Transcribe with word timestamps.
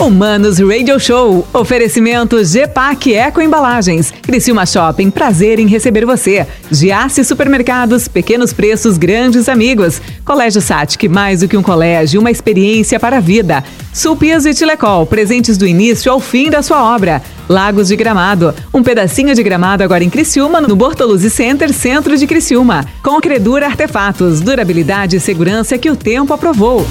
Humanos 0.00 0.60
Radio 0.60 0.98
Show. 1.00 1.46
Oferecimento 1.52 2.36
GPAC 2.42 3.14
Eco 3.14 3.42
Embalagens. 3.42 4.12
Criciúma 4.22 4.64
Shopping, 4.64 5.10
prazer 5.10 5.58
em 5.58 5.66
receber 5.66 6.06
você. 6.06 6.46
Giasse 6.70 7.24
Supermercados, 7.24 8.06
pequenos 8.06 8.52
preços, 8.52 8.96
grandes 8.96 9.48
amigos. 9.48 10.00
Colégio 10.24 10.62
Satic, 10.62 11.08
mais 11.08 11.40
do 11.40 11.48
que 11.48 11.56
um 11.56 11.62
colégio, 11.62 12.20
uma 12.20 12.30
experiência 12.30 13.00
para 13.00 13.16
a 13.16 13.20
vida. 13.20 13.64
Sulpias 13.92 14.46
e 14.46 14.54
Tilecol, 14.54 15.04
presentes 15.04 15.58
do 15.58 15.66
início 15.66 16.12
ao 16.12 16.20
fim 16.20 16.48
da 16.48 16.62
sua 16.62 16.94
obra. 16.94 17.20
Lagos 17.48 17.88
de 17.88 17.96
Gramado, 17.96 18.54
um 18.72 18.82
pedacinho 18.82 19.34
de 19.34 19.42
gramado 19.42 19.82
agora 19.82 20.04
em 20.04 20.10
Criciúma, 20.10 20.60
no 20.60 20.76
Bortoluzzi 20.76 21.30
Center, 21.30 21.72
centro 21.72 22.16
de 22.16 22.26
Criciúma. 22.26 22.86
Com 23.02 23.20
Credura 23.20 23.66
Artefatos, 23.66 24.40
durabilidade 24.40 25.16
e 25.16 25.20
segurança 25.20 25.76
que 25.76 25.90
o 25.90 25.96
tempo 25.96 26.32
aprovou. 26.32 26.86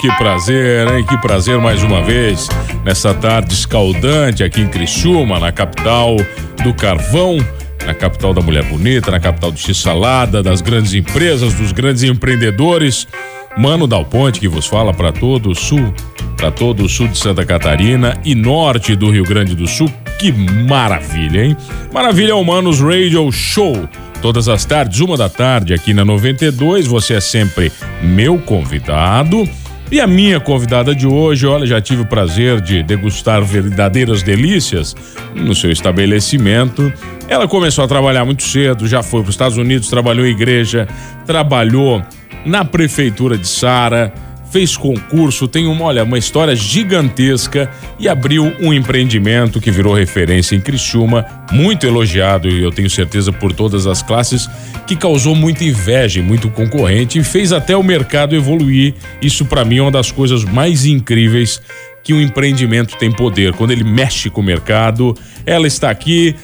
Que 0.00 0.08
prazer, 0.16 0.86
hein? 0.86 1.04
Que 1.04 1.18
prazer 1.18 1.58
mais 1.58 1.82
uma 1.82 2.00
vez 2.00 2.48
nessa 2.84 3.12
tarde 3.12 3.52
escaldante 3.52 4.44
aqui 4.44 4.60
em 4.60 4.68
Criciúma, 4.68 5.40
na 5.40 5.50
capital 5.50 6.16
do 6.62 6.72
carvão, 6.72 7.38
na 7.84 7.92
capital 7.92 8.32
da 8.32 8.40
mulher 8.40 8.62
bonita, 8.62 9.10
na 9.10 9.18
capital 9.18 9.50
do 9.50 9.58
x-salada, 9.58 10.40
das 10.40 10.60
grandes 10.60 10.94
empresas, 10.94 11.52
dos 11.54 11.72
grandes 11.72 12.04
empreendedores. 12.04 13.08
Mano 13.56 13.88
Dal 13.88 14.04
Ponte 14.04 14.38
que 14.38 14.46
vos 14.46 14.68
fala 14.68 14.94
para 14.94 15.10
todo 15.10 15.50
o 15.50 15.54
sul, 15.54 15.92
para 16.36 16.52
todo 16.52 16.84
o 16.84 16.88
sul 16.88 17.08
de 17.08 17.18
Santa 17.18 17.44
Catarina 17.44 18.16
e 18.24 18.36
norte 18.36 18.94
do 18.94 19.10
Rio 19.10 19.24
Grande 19.24 19.56
do 19.56 19.66
Sul. 19.66 19.92
Que 20.16 20.30
maravilha, 20.30 21.44
hein? 21.44 21.56
Maravilha 21.92 22.36
Humanos 22.36 22.80
Radio 22.80 23.32
Show 23.32 23.88
todas 24.20 24.48
as 24.48 24.64
tardes, 24.64 25.00
uma 25.00 25.16
da 25.16 25.28
tarde, 25.28 25.74
aqui 25.74 25.94
na 25.94 26.04
92. 26.04 26.86
Você 26.86 27.14
é 27.14 27.20
sempre 27.20 27.72
meu 28.02 28.38
convidado. 28.38 29.48
E 29.90 30.00
a 30.02 30.06
minha 30.06 30.38
convidada 30.38 30.94
de 30.94 31.06
hoje, 31.06 31.46
olha, 31.46 31.66
já 31.66 31.80
tive 31.80 32.02
o 32.02 32.06
prazer 32.06 32.60
de 32.60 32.82
degustar 32.82 33.42
verdadeiras 33.42 34.22
delícias 34.22 34.94
no 35.34 35.54
seu 35.54 35.70
estabelecimento. 35.70 36.92
Ela 37.26 37.48
começou 37.48 37.82
a 37.84 37.88
trabalhar 37.88 38.22
muito 38.26 38.42
cedo, 38.42 38.86
já 38.86 39.02
foi 39.02 39.22
para 39.22 39.30
os 39.30 39.34
Estados 39.34 39.56
Unidos, 39.56 39.88
trabalhou 39.88 40.26
em 40.26 40.30
igreja, 40.30 40.86
trabalhou 41.24 42.02
na 42.44 42.66
prefeitura 42.66 43.38
de 43.38 43.48
Sara 43.48 44.12
fez 44.50 44.76
concurso, 44.76 45.46
tem 45.46 45.66
uma, 45.66 45.84
olha, 45.84 46.04
uma 46.04 46.18
história 46.18 46.56
gigantesca 46.56 47.70
e 47.98 48.08
abriu 48.08 48.52
um 48.60 48.72
empreendimento 48.72 49.60
que 49.60 49.70
virou 49.70 49.94
referência 49.94 50.56
em 50.56 50.60
Criciúma, 50.60 51.24
muito 51.52 51.86
elogiado 51.86 52.48
e 52.48 52.62
eu 52.62 52.70
tenho 52.70 52.88
certeza 52.88 53.32
por 53.32 53.52
todas 53.52 53.86
as 53.86 54.02
classes, 54.02 54.48
que 54.86 54.96
causou 54.96 55.34
muita 55.34 55.64
inveja 55.64 56.22
muito 56.22 56.50
concorrente 56.50 57.18
e 57.18 57.24
fez 57.24 57.52
até 57.52 57.76
o 57.76 57.82
mercado 57.82 58.34
evoluir. 58.34 58.94
Isso 59.20 59.44
para 59.44 59.64
mim 59.64 59.78
é 59.78 59.82
uma 59.82 59.90
das 59.90 60.10
coisas 60.10 60.44
mais 60.44 60.86
incríveis 60.86 61.60
que 62.02 62.14
um 62.14 62.20
empreendimento 62.20 62.96
tem 62.96 63.12
poder, 63.12 63.52
quando 63.52 63.70
ele 63.70 63.84
mexe 63.84 64.30
com 64.30 64.40
o 64.40 64.44
mercado. 64.44 65.14
Ela 65.44 65.66
está 65.66 65.90
aqui, 65.90 66.34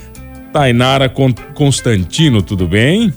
Tainara 0.53 1.09
Constantino, 1.55 2.43
tudo 2.43 2.69
bem? 2.69 3.13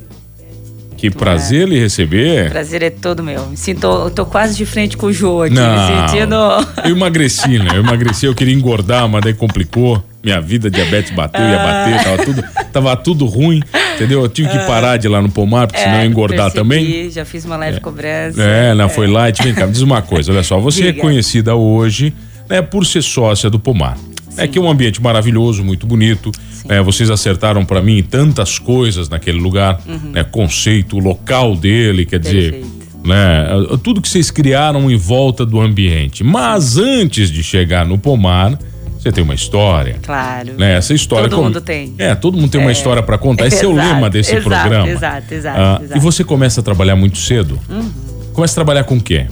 Que 0.98 1.12
prazer 1.12 1.64
é. 1.64 1.66
lhe 1.70 1.80
receber. 1.80 2.50
Prazer 2.50 2.82
é 2.82 2.90
todo 2.90 3.24
meu. 3.24 3.46
Me 3.46 3.56
sinto, 3.56 4.10
tô 4.10 4.26
quase 4.26 4.58
de 4.58 4.66
frente 4.66 4.98
com 4.98 5.06
o 5.06 5.14
Jô 5.14 5.44
aqui, 5.44 5.54
Não, 5.54 5.72
me 5.72 6.08
sentindo. 6.08 6.36
Eu 6.84 6.92
emagreci, 6.92 7.60
né? 7.60 7.70
Eu 7.76 7.82
emagreci, 7.82 8.26
eu 8.26 8.34
queria 8.34 8.54
engordar, 8.54 9.08
mas 9.08 9.22
daí 9.24 9.34
complicou. 9.34 10.04
Minha 10.24 10.42
vida, 10.42 10.70
diabetes 10.70 11.14
bateu, 11.16 11.42
ia 11.42 11.58
bater, 11.58 12.04
tava 12.04 12.26
tudo, 12.26 12.44
tava 12.74 12.98
tudo 12.98 13.26
ruim, 13.28 13.62
entendeu? 13.96 14.24
Eu 14.24 14.28
tive 14.28 14.50
que 14.50 14.58
parar 14.66 14.98
de 14.98 15.08
ir 15.08 15.10
lá 15.10 15.22
no 15.22 15.30
pomar, 15.30 15.68
porque 15.68 15.80
é, 15.80 15.86
senão 15.86 16.00
ia 16.00 16.06
engordar 16.06 16.52
percebi, 16.52 16.58
também. 16.58 17.10
Já 17.10 17.24
fiz 17.24 17.46
uma 17.46 17.56
leve 17.56 17.78
é. 17.78 17.80
cobrança. 17.80 18.42
É, 18.44 18.74
não, 18.74 18.86
é. 18.86 18.90
foi 18.90 19.08
lá 19.08 19.30
e 19.30 19.32
te 19.32 19.44
vem 19.44 19.54
cá, 19.54 19.66
me 19.66 19.72
diz 19.72 19.82
uma 19.82 20.02
coisa, 20.02 20.34
olha 20.34 20.44
só, 20.44 20.60
você 20.60 20.82
é 20.82 20.86
Diga. 20.88 21.00
é 21.00 21.02
conhecida 21.02 21.56
hoje, 21.56 22.14
né, 22.50 22.62
por 22.62 22.86
ser 22.86 23.04
sócia 23.04 23.50
do 23.50 23.58
pomar. 23.58 23.96
É 24.38 24.42
Sim. 24.42 24.44
É 24.44 24.48
que 24.48 24.60
é 24.60 24.62
um 24.62 24.70
ambiente 24.70 25.02
maravilhoso, 25.02 25.64
muito 25.64 25.88
bonito. 25.88 26.32
É, 26.70 26.82
vocês 26.82 27.10
acertaram 27.10 27.66
para 27.66 27.82
mim 27.82 28.04
tantas 28.04 28.60
coisas 28.60 29.10
naquele 29.10 29.40
lugar, 29.40 29.82
uhum. 29.88 30.12
né? 30.12 30.24
Conceito, 30.24 31.00
local 31.00 31.56
dele, 31.56 32.06
quer 32.06 32.20
Perfeito. 32.20 32.58
dizer, 32.58 32.66
né? 33.06 33.48
Tudo 33.84 34.02
que 34.02 34.10
vocês 34.10 34.30
criaram 34.30 34.90
em 34.92 34.98
volta 34.98 35.46
do 35.46 35.60
ambiente. 35.60 36.24
Mas 36.24 36.78
antes 36.78 37.32
de 37.32 37.42
chegar 37.42 37.86
no 37.86 37.98
pomar, 37.98 38.58
você 38.98 39.12
tem 39.12 39.24
uma 39.24 39.34
história. 39.34 39.98
Claro. 40.02 40.54
Né? 40.58 40.76
Essa 40.76 40.94
história. 40.94 41.30
Todo 41.30 41.44
mundo 41.44 41.62
tem. 41.62 41.94
É, 41.98 42.14
todo 42.16 42.38
mundo 42.38 42.50
tem 42.50 42.60
é. 42.60 42.64
uma 42.64 42.72
história 42.72 43.02
para 43.02 43.18
contar. 43.18 43.48
Esse 43.48 43.66
exato, 43.66 43.72
é 43.72 43.74
o 43.74 43.76
lema 43.76 44.10
desse 44.10 44.36
exato, 44.36 44.50
programa. 44.50 44.90
Exato, 44.90 45.34
exato, 45.34 45.60
ah, 45.60 45.80
exato. 45.82 45.98
E 45.98 46.02
você 46.02 46.24
começa 46.24 46.60
a 46.60 46.64
trabalhar 46.64 46.96
muito 46.96 47.18
cedo? 47.18 47.60
Uhum. 47.70 47.90
Começa 48.34 48.54
a 48.54 48.56
trabalhar 48.56 48.84
com 48.84 48.98
o 48.98 49.02
quê? 49.02 49.28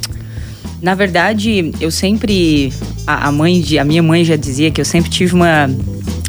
Na 0.81 0.95
verdade, 0.95 1.71
eu 1.81 1.91
sempre. 1.91 2.71
A, 3.07 3.31
mãe 3.31 3.61
de, 3.61 3.77
a 3.77 3.85
minha 3.85 4.01
mãe 4.01 4.23
já 4.23 4.35
dizia 4.35 4.71
que 4.71 4.81
eu 4.81 4.85
sempre 4.85 5.09
tive 5.09 5.33
uma. 5.35 5.69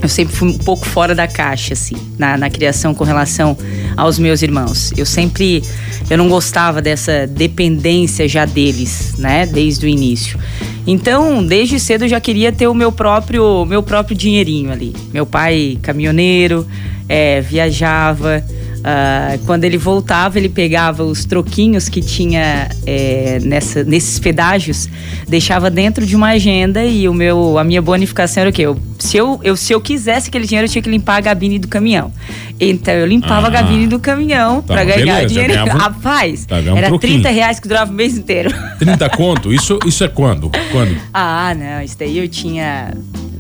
Eu 0.03 0.09
sempre 0.09 0.37
fui 0.37 0.49
um 0.51 0.59
pouco 0.59 0.87
fora 0.87 1.15
da 1.15 1.27
caixa, 1.27 1.73
assim, 1.73 1.97
na, 2.19 2.37
na 2.37 2.51
criação 2.51 2.95
com 2.95 3.03
relação 3.03 3.57
aos 3.97 4.19
meus 4.19 4.43
irmãos. 4.43 4.93
Eu 4.97 5.07
sempre. 5.07 5.63
Eu 6.11 6.19
não 6.19 6.29
gostava 6.29 6.83
dessa 6.83 7.27
dependência 7.27 8.29
já 8.29 8.45
deles, 8.45 9.15
né? 9.19 9.47
Desde 9.47 9.87
o 9.87 9.89
início. 9.89 10.39
Então, 10.87 11.45
desde 11.45 11.81
cedo 11.81 12.05
eu 12.05 12.09
já 12.09 12.21
queria 12.21 12.53
ter 12.53 12.69
o 12.69 12.75
meu 12.75 12.93
próprio, 12.93 13.65
meu 13.65 13.83
próprio 13.83 14.17
dinheirinho 14.17 14.71
ali. 14.71 14.95
Meu 15.13 15.27
pai, 15.27 15.79
caminhoneiro, 15.83 16.67
é, 17.09 17.41
viajava. 17.41 18.45
Uh, 18.87 19.45
quando 19.45 19.65
ele 19.65 19.77
voltava, 19.77 20.39
ele 20.39 20.49
pegava 20.49 21.03
os 21.03 21.25
troquinhos 21.25 21.89
que 21.89 22.01
tinha 22.01 22.69
é, 22.87 23.41
nessa, 23.43 23.83
nesses 23.83 24.21
pedágios, 24.21 24.89
deixava 25.27 25.69
dentro 25.69 26.07
de 26.07 26.15
uma 26.15 26.29
agenda 26.29 26.85
e 26.85 27.09
o 27.09 27.13
meu, 27.13 27.59
a 27.59 27.65
minha 27.65 27.83
bonificação 27.83 28.43
era 28.43 28.51
o 28.51 28.53
quê? 28.53 28.63
Eu, 28.63 28.81
se, 28.97 29.17
eu, 29.17 29.41
eu, 29.43 29.57
se 29.57 29.73
eu 29.73 29.81
quisesse 29.81 30.29
aquele 30.29 30.47
dinheiro, 30.47 30.69
eu 30.69 30.71
tinha 30.71 30.83
que 30.83 30.89
limpar 30.89 31.17
a 31.17 31.21
gabine 31.21 31.59
do 31.59 31.67
caminhão. 31.67 32.13
Então 32.61 32.95
eu 32.95 33.07
limpava 33.07 33.47
ah, 33.47 33.49
a 33.49 33.51
gabine 33.51 33.89
do 33.89 33.99
caminhão 33.99 34.63
tá, 34.63 34.75
para 34.75 34.85
ganhar 34.85 35.17
beleza, 35.17 35.27
dinheiro. 35.27 35.53
Ganhava, 35.55 35.79
Rapaz, 35.79 36.47
tá, 36.47 36.59
era 36.59 36.95
um 36.95 36.97
30 36.97 37.29
reais 37.29 37.59
que 37.59 37.67
durava 37.67 37.91
o 37.91 37.95
mês 37.95 38.17
inteiro. 38.17 38.55
30 38.79 39.09
conto? 39.11 39.53
Isso, 39.53 39.81
isso 39.85 40.05
é 40.05 40.09
quando? 40.09 40.49
Quando? 40.71 40.97
Ah, 41.13 41.53
não, 41.59 41.83
isso 41.83 41.99
daí 41.99 42.19
eu 42.19 42.29
tinha 42.29 42.95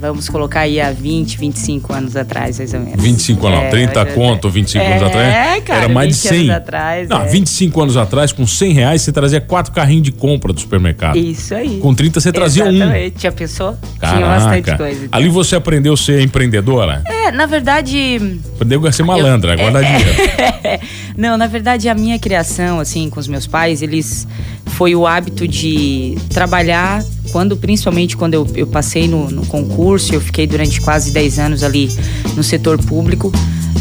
vamos 0.08 0.28
colocar 0.28 0.60
aí 0.60 0.80
há 0.80 0.90
20, 0.90 1.38
25 1.38 1.92
anos 1.92 2.16
atrás, 2.16 2.58
mais 2.58 2.74
ou 2.74 2.80
menos. 2.80 3.02
25 3.02 3.46
anos, 3.46 3.58
é, 3.60 3.68
30 3.70 4.06
conto, 4.06 4.50
25 4.50 4.84
é, 4.84 4.90
anos 4.92 5.02
atrás? 5.02 5.34
É, 5.34 5.60
cara, 5.60 5.84
era 5.84 5.88
mais 5.92 6.08
de 6.08 6.14
100. 6.14 6.38
anos 6.38 6.50
atrás. 6.50 7.08
Não, 7.08 7.22
é. 7.22 7.26
25 7.26 7.82
anos 7.82 7.96
atrás, 7.96 8.32
com 8.32 8.46
100 8.46 8.72
reais, 8.72 9.02
você 9.02 9.12
trazia 9.12 9.40
quatro 9.40 9.72
carrinhos 9.72 10.04
de 10.04 10.12
compra 10.12 10.52
do 10.52 10.60
supermercado. 10.60 11.16
Isso 11.16 11.54
aí. 11.54 11.78
Com 11.78 11.94
30 11.94 12.20
você 12.20 12.32
trazia 12.32 12.68
Exatamente. 12.68 13.16
um. 13.16 13.20
Já 13.20 13.32
pensou? 13.32 13.76
Caraca. 13.98 14.18
Tinha 14.18 14.28
bastante 14.28 14.76
coisa. 14.76 15.04
Então. 15.04 15.18
Ali 15.18 15.28
você 15.28 15.56
aprendeu 15.56 15.94
a 15.94 15.96
ser 15.96 16.20
empreendedora? 16.22 17.02
É, 17.06 17.30
na 17.32 17.46
verdade... 17.46 18.40
Aprendeu 18.54 18.86
a 18.86 18.92
ser 18.92 19.02
malandra, 19.02 19.54
eu, 19.54 19.58
guardar 19.58 19.82
é, 19.82 19.86
dinheiro. 19.86 20.86
Não, 21.16 21.36
na 21.36 21.46
verdade, 21.46 21.88
a 21.88 21.94
minha 21.94 22.18
criação, 22.18 22.78
assim, 22.78 23.08
com 23.08 23.18
os 23.20 23.28
meus 23.28 23.46
pais, 23.46 23.82
eles... 23.82 24.26
Foi 24.66 24.94
o 24.94 25.06
hábito 25.06 25.48
de 25.48 26.18
trabalhar 26.28 27.02
quando 27.30 27.56
principalmente 27.56 28.16
quando 28.16 28.34
eu, 28.34 28.46
eu 28.54 28.66
passei 28.66 29.08
no, 29.08 29.30
no, 29.30 29.44
concurso, 29.46 30.14
eu 30.14 30.20
fiquei 30.20 30.46
durante 30.46 30.80
quase 30.80 31.10
10 31.10 31.38
anos 31.38 31.62
ali 31.62 31.88
no 32.36 32.42
setor 32.42 32.78
público. 32.78 33.32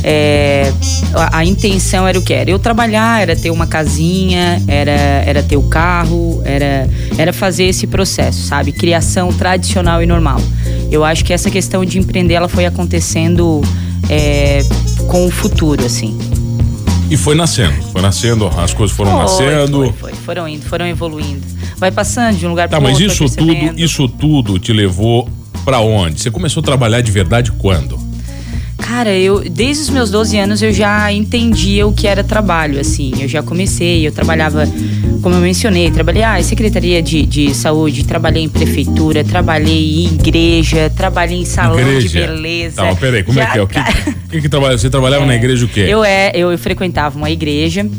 É, 0.04 0.72
a, 1.16 1.40
a, 1.40 1.46
intenção 1.46 2.08
era 2.08 2.20
o 2.20 2.22
que? 2.22 2.34
Era 2.34 2.52
eu 2.52 2.60
trabalhar, 2.60 3.22
era 3.22 3.36
ter 3.36 3.50
uma 3.50 3.66
casinha, 3.66 4.62
era, 4.68 4.92
era 4.92 5.42
ter 5.42 5.58
o 5.58 5.64
carro, 5.64 6.42
era, 6.46 6.88
era 7.18 7.34
fazer 7.34 7.64
esse 7.64 7.88
processo, 7.88 8.44
sabe? 8.44 8.72
Criação 8.72 9.34
tradicional 9.34 10.03
e 10.03 10.06
normal. 10.06 10.40
Eu 10.91 11.03
acho 11.03 11.26
que 11.26 11.34
essa 11.34 11.50
questão 11.50 11.84
de 11.84 11.98
empreender 11.98 12.36
ela 12.36 12.48
foi 12.48 12.66
acontecendo 12.66 13.62
é, 14.08 14.64
com 15.08 15.26
o 15.26 15.32
futuro, 15.32 15.84
assim. 15.84 16.16
E 17.09 17.18
foi 17.18 17.36
nascendo, 17.36 17.82
foi 17.91 18.02
nascendo, 18.02 18.48
as 18.58 18.74
coisas 18.74 18.96
foram 18.96 19.12
foi, 19.12 19.22
nascendo. 19.22 19.78
Foi, 19.78 19.94
foi, 19.94 20.14
foram 20.14 20.48
indo, 20.48 20.66
foram 20.66 20.88
evoluindo. 20.88 21.54
Vai 21.78 21.92
passando 21.92 22.38
de 22.38 22.46
um 22.46 22.50
lugar 22.50 22.70
tá, 22.70 22.78
para 22.78 22.90
outro. 22.90 23.04
Tá, 23.04 23.08
mas 23.08 23.22
isso 23.22 23.38
tudo, 23.38 23.80
isso 23.80 24.08
tudo 24.08 24.60
te 24.60 24.72
levou 24.72 25.30
para 25.64 25.80
onde? 25.80 26.22
Você 26.22 26.32
começou 26.32 26.62
a 26.62 26.64
trabalhar 26.64 27.02
de 27.02 27.12
verdade 27.12 27.52
quando? 27.52 28.06
Cara, 28.78 29.12
eu 29.12 29.50
desde 29.50 29.84
os 29.84 29.90
meus 29.90 30.12
12 30.12 30.38
anos 30.38 30.62
eu 30.62 30.72
já 30.72 31.12
entendia 31.12 31.88
o 31.88 31.94
que 31.94 32.08
era 32.08 32.24
trabalho, 32.24 32.80
assim. 32.80 33.14
Eu 33.20 33.28
já 33.28 33.42
comecei, 33.42 34.06
eu 34.06 34.12
trabalhava, 34.12 34.68
como 35.22 35.36
eu 35.36 35.42
mencionei, 35.42 35.90
trabalhei 35.90 36.24
ah, 36.24 36.40
em 36.40 36.44
Secretaria 36.44 37.02
de, 37.02 37.26
de 37.26 37.54
Saúde, 37.56 38.06
trabalhei 38.06 38.44
em 38.44 38.50
prefeitura, 38.50 39.24
trabalhei 39.24 40.06
em 40.06 40.14
igreja, 40.14 40.92
trabalhei 40.96 41.40
em 41.40 41.46
salão 41.46 41.80
igreja. 41.80 42.08
de 42.08 42.14
beleza. 42.14 42.76
Tá, 42.76 42.96
peraí, 42.96 43.24
como 43.24 43.40
é 43.40 43.44
já, 43.44 43.50
é 43.50 43.52
que 43.54 43.58
é? 43.58 43.64
O 43.64 43.68
que, 43.68 43.80
que, 44.30 44.42
que, 44.42 44.50
trabalha? 44.50 44.78
Você 44.78 44.90
trabalhava 44.90 45.24
é, 45.26 45.28
na 45.28 45.36
igreja 45.36 45.66
o 45.66 45.68
quê? 45.68 45.86
Eu, 45.88 46.04
é, 46.04 46.32
eu, 46.36 46.52
eu 46.52 46.58
frequentava 46.58 47.18
uma 47.18 47.32
igreja 47.32 47.90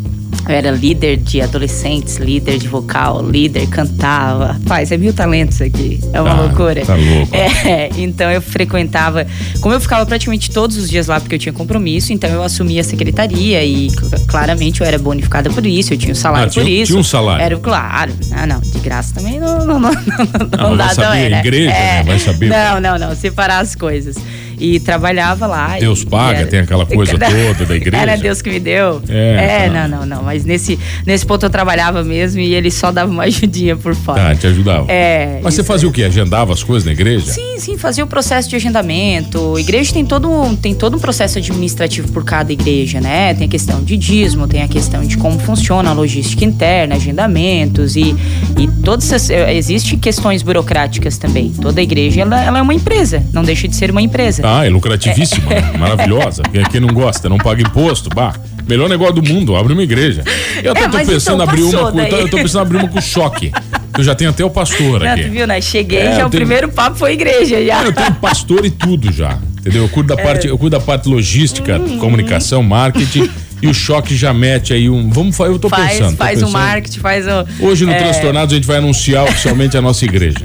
Eu 0.49 0.55
era 0.55 0.71
líder 0.71 1.17
de 1.17 1.41
adolescentes, 1.41 2.17
líder 2.17 2.59
de 2.59 2.69
vocal, 2.69 3.23
líder, 3.29 3.67
cantava. 3.69 4.53
Rapaz, 4.53 4.93
é 4.93 4.97
mil 4.97 5.13
talentos 5.13 5.61
aqui. 5.61 5.99
É 6.13 6.21
uma 6.21 6.35
Tá, 6.35 6.41
loucura. 6.43 6.85
tá 6.87 6.95
louco. 6.95 7.33
É, 7.67 7.91
então 7.99 8.31
eu 8.31 8.41
frequentava. 8.41 9.27
Como 9.61 9.75
eu 9.75 9.81
ficava 9.81 10.07
praticamente 10.07 10.51
todos 10.51 10.77
os 10.77 10.89
dias 10.89 11.09
lá 11.09 11.19
porque 11.19 11.35
eu 11.35 11.39
tinha 11.39 11.53
compromisso, 11.53 12.13
então 12.13 12.31
eu 12.31 12.43
assumia 12.43 12.81
a 12.81 12.85
secretaria 12.85 13.65
e 13.65 13.91
cl- 13.91 14.25
claramente 14.29 14.81
eu 14.81 14.87
era 14.87 14.99
bonificada 14.99 15.51
por 15.51 15.67
isso, 15.67 15.93
eu 15.93 15.99
tinha 15.99 16.13
um 16.13 16.15
salário 16.17 16.47
Ah, 16.47 16.51
tinha- 16.51 16.65
por 16.65 16.71
isso. 16.71 16.93
tinha 16.93 17.01
um 17.01 17.05
salário. 17.05 17.45
Era, 17.45 17.57
claro. 17.57 18.13
Não, 18.31 18.47
não, 18.47 18.61
de 18.61 18.79
graça 18.79 19.15
também 19.15 19.41
não, 19.41 19.59
não, 19.67 19.81
não, 19.81 19.91
não, 19.91 19.91
não, 19.93 20.71
Não, 20.71 20.77
vai 20.77 20.89
dá 20.89 20.95
saber, 20.95 21.07
também, 21.09 21.31
né? 21.31 21.39
igreja, 21.41 21.71
né? 21.71 22.03
Vai 22.05 22.19
saber. 22.21 22.49
Não, 22.49 22.81
não, 22.81 22.99
não, 22.99 23.17
separar 23.17 23.59
as 23.61 23.75
coisas. 23.75 24.17
E 24.59 24.81
trabalhava 24.81 25.47
lá. 25.47 25.77
Deus 25.79 26.03
e- 26.03 26.07
paga, 26.07 26.39
e 26.39 26.41
era- 26.43 26.47
tem 26.51 26.61
aquela 26.61 26.85
coisa 26.87 27.13
toda 27.19 27.65
da 27.67 27.77
igreja. 27.77 27.97
Era 28.03 28.17
Deus 28.17 28.41
que 28.43 28.51
me 28.51 28.61
deu. 28.61 29.03
É, 29.09 29.65
É, 29.67 29.69
tá. 29.71 29.89
não, 29.89 29.99
não, 30.01 30.07
não. 30.07 30.23
Mas 30.23 30.45
nesse, 30.45 30.79
nesse 31.07 31.25
ponto 31.27 31.45
eu 31.47 31.51
trabalhava 31.51 32.03
mesmo 32.03 32.41
e 32.41 32.55
ele 32.55 32.71
só 32.71 32.91
dava 32.91 33.11
uma 33.11 33.25
ajudinha 33.25 33.77
por 33.77 33.95
fora. 33.95 34.21
Tá, 34.23 34.35
te 34.35 34.47
ajudava. 34.47 34.87
É. 34.91 35.41
Mas 35.43 35.55
você 35.55 35.63
fazia 35.65 35.89
o 35.89 35.93
quê? 35.93 36.05
Agendava 36.05 36.53
as 36.53 36.63
coisas 36.63 36.85
na 36.87 36.93
igreja? 36.93 37.27
Sim, 37.31 37.59
sim, 37.59 37.77
fazia 37.79 38.05
o 38.05 38.07
processo 38.07 38.49
de 38.49 38.57
agendamento. 38.57 39.59
Igreja 39.59 39.93
tem 39.93 40.05
todo, 40.05 40.31
um, 40.31 40.55
tem 40.57 40.75
todo 40.75 40.97
um 40.97 41.01
processo 41.01 41.39
administrativo 41.39 42.11
por 42.13 42.25
cada 42.25 42.53
igreja, 42.53 43.01
né? 43.01 43.35
Tem 43.35 43.47
a 43.47 43.51
questão 43.51 43.83
de 43.83 43.97
dízimo, 43.97 44.47
tem 44.49 44.63
a 44.63 44.69
questão 44.69 45.05
de 45.05 45.17
como 45.17 45.39
funciona 45.39 45.91
a 45.91 45.93
logística 45.93 46.45
interna, 46.45 46.95
agendamentos 46.97 47.97
e, 47.97 48.15
e 48.59 48.69
todas 48.83 49.07
essas. 49.13 49.31
eh, 49.31 49.55
Existem 49.57 49.99
questões 49.99 50.43
burocráticas 50.43 51.19
também. 51.19 51.51
Toda 51.61 51.81
igreja 51.83 52.23
ela, 52.23 52.43
ela 52.43 52.59
é 52.59 52.63
uma 52.63 52.75
empresa, 52.75 53.23
não 53.33 53.43
deixa 53.43 53.67
de 53.69 53.75
ser 53.77 53.91
uma 53.91 54.03
empresa. 54.03 54.43
Ah, 54.49 54.65
é 54.65 54.69
lucrativíssima, 54.69 55.51
maravilhosa. 55.79 56.43
Quem, 56.45 56.63
quem 56.65 56.81
não 56.81 56.89
gosta, 56.89 57.29
não 57.29 57.37
paga 57.39 57.63
imposto, 57.63 58.09
bah. 58.15 58.33
Melhor 58.69 58.89
negócio 58.89 59.15
do 59.15 59.23
mundo, 59.33 59.55
abre 59.57 59.73
uma 59.73 59.83
igreja. 59.83 60.23
Eu 60.63 60.73
até 60.73 60.83
É, 60.85 60.89
tô 60.89 60.99
pensando 60.99 61.15
em 61.15 61.17
então 61.19 61.41
abrir 61.43 61.63
uma 61.63 61.93
com, 61.93 62.01
eu 62.01 62.29
tô 62.29 62.37
pensando 62.37 62.63
abrir 62.63 62.77
uma 62.79 62.89
com 62.89 63.01
choque. 63.01 63.53
Eu 63.97 64.05
já 64.05 64.15
tenho 64.15 64.31
até 64.31 64.45
o 64.45 64.51
pastor 64.51 65.01
Não, 65.01 65.11
aqui. 65.13 65.25
tu 65.25 65.31
viu, 65.31 65.47
né? 65.47 65.61
Cheguei, 65.61 65.99
É, 66.01 66.05
já 66.17 66.21
eu 66.23 66.27
o 66.27 66.31
tenho- 66.31 66.43
primeiro 66.43 66.69
papo 66.71 66.97
foi 66.97 67.13
igreja 67.13 67.65
já. 67.65 67.83
Eu 67.85 67.93
tenho 67.93 68.13
pastor 68.15 68.65
e 68.67 68.71
tudo 68.71 69.13
já. 69.13 69.39
Entendeu? 69.61 69.83
Eu 69.85 69.89
cuido 69.89 70.15
da 70.15 70.21
É. 70.21 70.25
parte, 70.25 70.47
eu 70.47 70.59
cuido 70.59 70.77
da 70.79 70.85
parte 70.85 71.09
logística, 71.09 71.79
Uhum. 71.79 71.99
comunicação, 71.99 72.63
marketing. 72.63 73.29
E 73.63 73.69
o 73.69 73.73
choque 73.75 74.15
já 74.15 74.35
mete 74.35 74.73
aí 74.75 74.91
um. 74.91 75.09
Vamos 75.11 75.39
Eu 75.39 75.59
tô 75.59 75.69
faz 75.69 75.93
pensando. 75.95 76.17
faz 76.17 76.39
o 76.43 76.47
pensando. 76.47 76.53
marketing, 76.61 76.99
faz 77.01 77.25
o. 77.27 77.65
Hoje 77.65 77.87
no 77.87 77.93
é, 77.93 77.95
Transtornados 77.99 78.53
a 78.53 78.57
gente 78.57 78.67
vai 78.67 78.77
anunciar 78.77 79.25
oficialmente 79.25 79.77
a 79.77 79.81
nossa 79.81 80.05
igreja. 80.05 80.43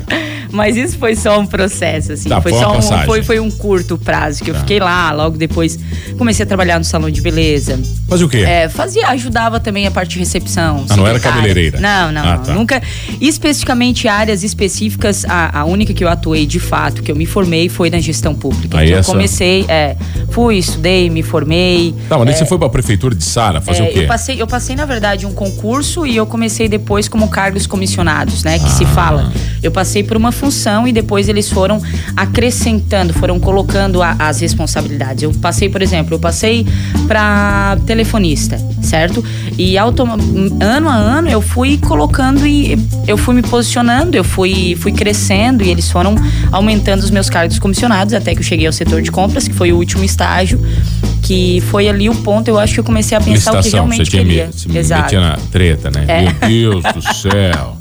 Mas 0.51 0.75
isso 0.75 0.97
foi 0.97 1.15
só 1.15 1.39
um 1.39 1.45
processo, 1.45 2.11
assim. 2.13 2.29
Tá, 2.29 2.41
foi 2.41 2.53
só 2.53 2.77
um, 2.77 2.81
foi, 3.05 3.23
foi 3.23 3.39
um 3.39 3.49
curto 3.49 3.97
prazo 3.97 4.43
que 4.43 4.49
eu 4.51 4.53
Tá. 4.53 4.59
fiquei 4.61 4.79
lá. 4.79 5.11
Logo 5.11 5.37
depois 5.37 5.79
comecei 6.17 6.43
a 6.43 6.47
trabalhar 6.47 6.77
no 6.77 6.83
salão 6.85 7.09
de 7.09 7.21
beleza. 7.21 7.79
Fazer 8.07 8.23
o 8.23 8.29
quê? 8.29 8.39
É, 8.39 8.67
fazia, 8.69 9.07
ajudava 9.09 9.59
também 9.59 9.87
a 9.87 9.91
parte 9.91 10.11
de 10.13 10.19
recepção. 10.19 10.85
Ah, 10.89 10.95
não 10.97 11.07
era 11.07 11.19
cabeleireira? 11.19 11.79
Não, 11.79 12.11
não, 12.11 12.21
Ah, 12.25 12.37
tá. 12.37 12.53
Nunca. 12.53 12.81
Especificamente 13.19 14.07
áreas 14.07 14.43
específicas, 14.43 15.23
a, 15.25 15.59
a 15.61 15.65
única 15.65 15.93
que 15.93 16.03
eu 16.03 16.09
atuei 16.09 16.45
de 16.45 16.59
fato, 16.59 17.01
que 17.01 17.11
eu 17.11 17.15
me 17.15 17.25
formei, 17.25 17.69
foi 17.69 17.89
na 17.89 17.99
gestão 17.99 18.35
pública. 18.35 18.77
Aí 18.79 18.91
eu 18.91 18.97
essa- 18.99 19.09
comecei, 19.11 19.65
é, 19.69 19.95
fui, 20.29 20.57
estudei, 20.57 21.09
me 21.09 21.23
formei. 21.23 21.95
Tá, 22.09 22.17
mas 22.17 22.27
daí 22.27 22.35
você 22.35 22.45
foi 22.45 22.57
pra 22.59 22.67
prefeitura 22.67 23.15
de 23.15 23.23
Sara 23.23 23.61
fazer 23.61 23.83
É, 23.83 23.89
o 23.89 23.93
quê? 23.93 23.99
Eu 23.99 24.07
passei, 24.07 24.41
eu 24.41 24.47
passei, 24.47 24.75
na 24.75 24.85
verdade, 24.85 25.25
um 25.25 25.31
concurso 25.33 26.05
e 26.05 26.15
eu 26.17 26.25
comecei 26.25 26.67
depois 26.67 27.07
como 27.07 27.29
cargos 27.29 27.65
comissionados, 27.65 28.43
né? 28.43 28.59
Que 28.59 28.69
se 28.69 28.83
Ah. 28.83 28.87
fala. 28.87 29.33
Eu 29.63 29.71
passei 29.71 30.03
por 30.03 30.17
uma 30.17 30.31
função 30.41 30.87
e 30.87 30.91
depois 30.91 31.29
eles 31.29 31.47
foram 31.49 31.79
acrescentando, 32.17 33.13
foram 33.13 33.39
colocando 33.39 34.01
a- 34.01 34.15
as 34.17 34.39
responsabilidades. 34.41 35.21
Eu 35.23 35.31
passei, 35.33 35.69
por 35.69 35.81
exemplo, 35.83 36.15
eu 36.15 36.19
passei 36.19 36.65
para 37.07 37.77
telefonista, 37.85 38.57
certo? 38.81 39.23
E 39.57 39.77
ano 39.77 40.89
a 40.89 40.95
ano 40.95 41.29
eu 41.29 41.41
fui 41.41 41.77
colocando 41.77 42.47
e 42.47 42.75
eu 43.07 43.17
fui 43.17 43.35
me 43.35 43.43
posicionando, 43.43 44.17
eu 44.17 44.23
fui, 44.23 44.75
fui 44.79 44.91
crescendo 44.91 45.63
e 45.63 45.69
eles 45.69 45.91
foram 45.91 46.15
aumentando 46.51 47.03
os 47.03 47.11
meus 47.11 47.29
cargos 47.29 47.59
comissionados 47.59 48.13
até 48.15 48.33
que 48.33 48.39
eu 48.39 48.43
cheguei 48.43 48.65
ao 48.65 48.73
setor 48.73 49.01
de 49.03 49.11
compras, 49.11 49.47
que 49.47 49.53
foi 49.53 49.71
o 49.71 49.77
último 49.77 50.03
estágio, 50.03 50.59
que 51.21 51.61
foi 51.69 51.87
ali 51.87 52.09
o 52.09 52.15
ponto, 52.15 52.47
eu 52.47 52.57
acho 52.57 52.73
que 52.73 52.79
eu 52.79 52.83
comecei 52.83 53.15
a 53.15 53.21
pensar 53.21 53.53
o 53.59 53.61
que 53.61 53.69
realmente 53.69 54.05
você 54.05 54.11
tinha 54.11 54.23
queria. 54.23 54.49
me, 54.65 54.73
me 54.73 54.79
Exato. 54.79 55.03
metia 55.03 55.19
na 55.21 55.37
treta, 55.51 55.91
né? 55.91 56.05
É. 56.07 56.47
Meu 56.47 56.81
Deus 56.81 56.83
do 56.95 57.01
céu. 57.13 57.77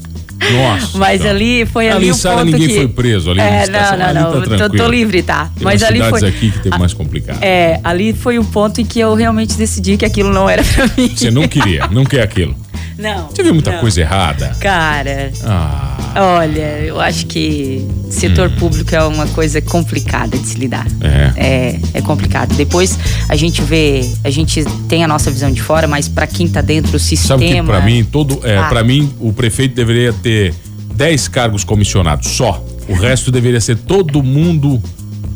Nossa. 0.53 0.97
Mas 0.97 1.25
ali 1.25 1.65
foi 1.65 1.87
ali, 1.87 1.97
Ali 1.97 2.07
em 2.07 2.11
o 2.11 2.15
Sara 2.15 2.37
ponto 2.37 2.51
ninguém 2.51 2.67
que... 2.67 2.75
foi 2.75 2.87
preso 2.87 3.31
ali 3.31 3.39
É, 3.39 3.67
não, 3.67 3.79
não, 3.97 4.05
Ali 4.05 4.19
não. 4.19 4.57
tá 4.57 4.69
tô- 4.69 4.77
tô, 4.77 4.87
livre, 4.87 5.21
tá? 5.21 5.51
Tem 5.55 5.63
Mas 5.63 5.83
ali 5.83 5.99
foi. 6.03 6.27
aqui 6.27 6.51
que 6.51 6.59
teve 6.59 6.77
mais 6.77 6.93
complicado. 6.93 7.39
É, 7.43 7.79
ali 7.83 8.13
foi 8.13 8.39
o 8.39 8.43
ponto 8.43 8.81
em 8.81 8.85
que 8.85 8.99
eu 8.99 9.13
realmente 9.13 9.55
decidi 9.55 9.97
que 9.97 10.05
aquilo 10.05 10.31
não 10.33 10.49
era 10.49 10.63
pra 10.63 10.89
mim. 10.97 11.11
Você 11.15 11.29
não 11.29 11.47
queria, 11.47 11.87
não 11.91 12.03
quer 12.05 12.21
aquilo. 12.21 12.55
Não. 13.01 13.29
Você 13.29 13.41
viu 13.43 13.53
muita 13.53 13.71
não. 13.71 13.79
coisa 13.79 13.99
errada? 14.01 14.55
Cara, 14.59 15.31
Ah. 15.43 16.13
olha, 16.39 16.79
eu 16.85 16.99
acho 17.01 17.25
que 17.25 17.85
setor 18.09 18.49
público 18.51 18.93
é 18.93 19.03
uma 19.03 19.25
coisa 19.27 19.59
complicada 19.61 20.37
de 20.37 20.45
se 20.47 20.57
lidar. 20.57 20.85
É. 21.01 21.31
É, 21.35 21.79
é 21.95 22.01
complicado. 22.01 22.53
Depois 22.55 22.97
a 23.27 23.35
gente 23.35 23.61
vê, 23.61 24.07
a 24.23 24.29
gente 24.29 24.63
tem 24.87 25.03
a 25.03 25.07
nossa 25.07 25.31
visão 25.31 25.51
de 25.51 25.61
fora, 25.61 25.87
mas 25.87 26.07
pra 26.07 26.27
quem 26.27 26.47
tá 26.47 26.61
dentro 26.61 26.91
do 26.91 26.99
sistema. 26.99 27.39
Sabe 27.39 27.51
que 27.53 27.63
pra 27.63 27.81
mim, 27.81 28.03
todo. 28.03 28.39
É, 28.43 28.57
Ah. 28.57 28.63
para 28.69 28.83
mim, 28.83 29.11
o 29.19 29.33
prefeito 29.33 29.73
deveria 29.75 30.13
ter 30.13 30.53
10 30.93 31.27
cargos 31.27 31.63
comissionados 31.63 32.27
só. 32.29 32.63
O 32.87 32.93
resto 32.93 33.31
deveria 33.31 33.59
ser 33.61 33.77
todo 33.77 34.21
mundo. 34.21 34.81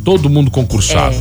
Todo 0.03 0.29
mundo 0.29 0.51
concursado. 0.51 1.15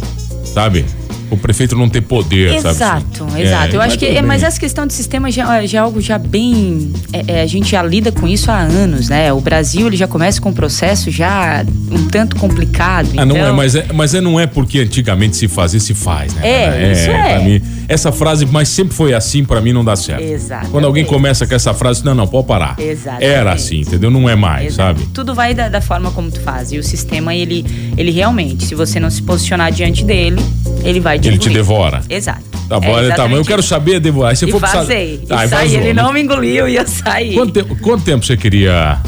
Sabe? 0.52 0.85
O 1.30 1.36
prefeito 1.36 1.76
não 1.76 1.88
ter 1.88 2.00
poder, 2.00 2.60
sabe? 2.60 2.74
Exato, 2.74 3.24
assim? 3.24 3.42
exato. 3.42 3.72
É, 3.72 3.76
eu 3.76 3.80
acho 3.80 3.90
mas 3.90 3.96
que. 3.96 4.06
é, 4.06 4.22
mas 4.22 4.42
essa 4.42 4.58
questão 4.58 4.86
de 4.86 4.92
sistema 4.92 5.30
já, 5.30 5.64
já 5.66 5.78
é 5.78 5.80
algo 5.80 6.00
já 6.00 6.18
bem. 6.18 6.92
é, 7.12 7.38
é, 7.38 7.42
a 7.42 7.46
gente 7.46 7.70
já 7.70 7.82
lida 7.82 8.12
com 8.12 8.26
isso 8.26 8.50
há 8.50 8.58
anos, 8.58 9.08
né? 9.08 9.32
O 9.32 9.40
Brasil 9.40 9.86
ele 9.86 9.96
já 9.96 10.06
começa 10.06 10.40
com 10.40 10.50
um 10.50 10.52
processo 10.52 11.10
já 11.10 11.64
um 11.90 12.08
tanto 12.08 12.36
complicado. 12.36 13.08
Ah, 13.16 13.24
não 13.24 13.36
então, 13.36 13.48
é, 13.48 13.52
mas, 13.52 13.74
é, 13.74 13.86
mas 13.92 14.14
é, 14.14 14.20
não 14.20 14.38
é 14.38 14.46
porque 14.46 14.80
antigamente 14.80 15.36
se 15.36 15.48
fazia, 15.48 15.80
se 15.80 15.94
faz, 15.94 16.34
né? 16.34 16.42
É, 16.46 16.92
isso 16.92 17.10
é. 17.10 17.34
pra 17.34 17.40
mim, 17.40 17.62
essa 17.88 18.12
frase, 18.12 18.46
mas 18.46 18.68
sempre 18.68 18.94
foi 18.94 19.14
assim, 19.14 19.44
pra 19.44 19.60
mim 19.60 19.72
não 19.72 19.84
dá 19.84 19.96
certo. 19.96 20.22
Exatamente. 20.22 20.70
Quando 20.70 20.84
alguém 20.84 21.04
começa 21.04 21.46
com 21.46 21.54
essa 21.54 21.74
frase, 21.74 22.04
não, 22.04 22.14
não, 22.14 22.26
pode 22.26 22.46
parar. 22.46 22.76
Exatamente. 22.78 23.24
Era 23.24 23.52
assim, 23.52 23.80
entendeu? 23.80 24.10
Não 24.10 24.28
é 24.28 24.36
mais, 24.36 24.74
Exato. 24.74 25.00
sabe? 25.00 25.12
Tudo 25.12 25.34
vai 25.34 25.54
da, 25.54 25.68
da 25.68 25.80
forma 25.80 26.10
como 26.10 26.30
tu 26.30 26.40
faz. 26.40 26.72
E 26.72 26.78
o 26.78 26.82
sistema, 26.82 27.34
ele, 27.34 27.64
ele 27.96 28.10
realmente, 28.10 28.64
se 28.64 28.74
você 28.74 28.98
não 28.98 29.10
se 29.10 29.22
posicionar 29.22 29.72
diante 29.72 30.04
dele, 30.04 30.40
ele 30.82 31.00
vai 31.00 31.13
te 31.19 31.28
Ele 31.28 31.38
te 31.38 31.44
engolir. 31.49 31.56
devora. 31.58 32.00
Exato. 32.08 32.43
Tá 32.69 32.76
É 32.76 32.81
bom, 32.81 33.14
tá, 33.16 33.28
mas 33.28 33.38
eu 33.38 33.44
quero 33.44 33.62
saber, 33.62 34.00
devorar. 34.00 34.34
Você 34.34 34.46
E 34.46 34.52
sa- 34.52 34.58
vazei. 34.58 35.19
Tá, 35.28 35.44
e 35.44 35.49
saí. 35.49 35.69
vazou, 35.69 35.81
Ele 35.81 35.93
né? 35.93 36.02
não 36.02 36.12
me 36.12 36.22
engoliu 36.22 36.69
e 36.69 36.76
eu 36.76 36.87
saí. 36.87 37.34
Quanto 37.34 37.52
tempo, 37.52 37.76
quanto 37.81 38.05
tempo 38.05 38.25
você 38.25 38.37
queria. 38.37 38.99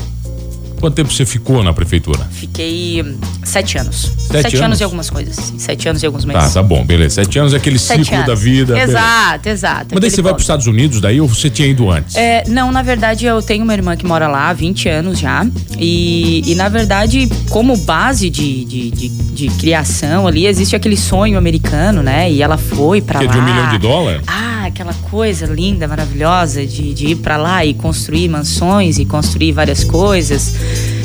Quanto 0.80 0.94
tempo 0.94 1.12
você 1.12 1.24
ficou 1.24 1.62
na 1.62 1.72
prefeitura? 1.72 2.26
Fiquei 2.30 3.02
hum, 3.02 3.16
sete 3.44 3.78
anos. 3.78 4.10
Sete 4.30 4.56
anos? 4.56 4.80
e 4.80 4.84
algumas 4.84 5.08
coisas. 5.10 5.38
assim. 5.38 5.58
Sete 5.58 5.88
anos 5.88 6.02
e 6.02 6.06
alguns 6.06 6.24
Tá, 6.24 6.32
meses. 6.38 6.54
tá 6.54 6.62
bom, 6.62 6.84
beleza. 6.84 7.16
Sete 7.16 7.38
anos 7.38 7.54
é 7.54 7.56
aquele 7.56 7.78
Sete 7.78 8.04
ciclo 8.04 8.14
anos. 8.16 8.26
da 8.26 8.34
vida. 8.34 8.74
beleza. 8.74 8.92
Exato, 8.92 9.48
exato. 9.48 9.86
Mas 9.92 10.00
daí 10.00 10.10
você 10.10 10.22
vai 10.22 10.32
para 10.32 10.38
os 10.38 10.42
Estados 10.44 10.66
Unidos 10.66 11.00
daí 11.00 11.20
ou 11.20 11.26
você 11.28 11.48
tinha 11.48 11.66
ido 11.68 11.90
antes? 11.90 12.14
É, 12.14 12.44
não, 12.48 12.70
na 12.70 12.82
verdade 12.82 13.24
eu 13.26 13.40
tenho 13.42 13.64
uma 13.64 13.72
irmã 13.74 13.96
que 13.96 14.04
mora 14.06 14.28
lá 14.28 14.48
há 14.50 14.52
20 14.52 14.88
anos 14.88 15.18
já. 15.18 15.46
E, 15.78 16.42
e 16.46 16.54
na 16.54 16.68
verdade, 16.68 17.28
como 17.50 17.76
base 17.76 18.28
de, 18.30 18.64
de, 18.64 18.90
de, 18.90 19.08
de 19.08 19.48
criação 19.58 20.26
ali, 20.26 20.46
existe 20.46 20.74
aquele 20.76 20.96
sonho 20.96 21.36
americano, 21.38 22.02
né? 22.02 22.30
E 22.30 22.42
ela 22.42 22.56
foi 22.58 23.00
pra 23.00 23.18
Que 23.20 23.24
é 23.24 23.28
lá. 23.28 23.32
de 23.34 23.38
um 23.40 23.44
milhão 23.44 23.68
de 23.70 23.78
dólar? 23.78 24.20
Ah, 24.26 24.55
aquela 24.66 24.94
coisa 25.10 25.46
linda, 25.46 25.86
maravilhosa 25.88 26.66
de, 26.66 26.92
de 26.94 27.08
ir 27.08 27.16
pra 27.16 27.36
lá 27.36 27.64
e 27.64 27.74
construir 27.74 28.28
mansões 28.28 28.98
e 28.98 29.04
construir 29.04 29.52
várias 29.52 29.84
coisas. 29.84 30.54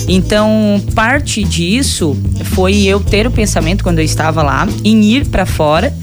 Então, 0.08 0.82
parte 0.94 1.44
disso 1.44 2.18
foi 2.46 2.84
eu 2.84 3.00
ter 3.00 3.27
o 3.27 3.32
pensamento 3.32 3.84
quando 3.84 4.00
eu 4.00 4.06
estava 4.06 4.41
lá 4.41 4.68
em 4.84 5.03
ir 5.03 5.27
pra 5.27 5.46
fora. 5.46 5.94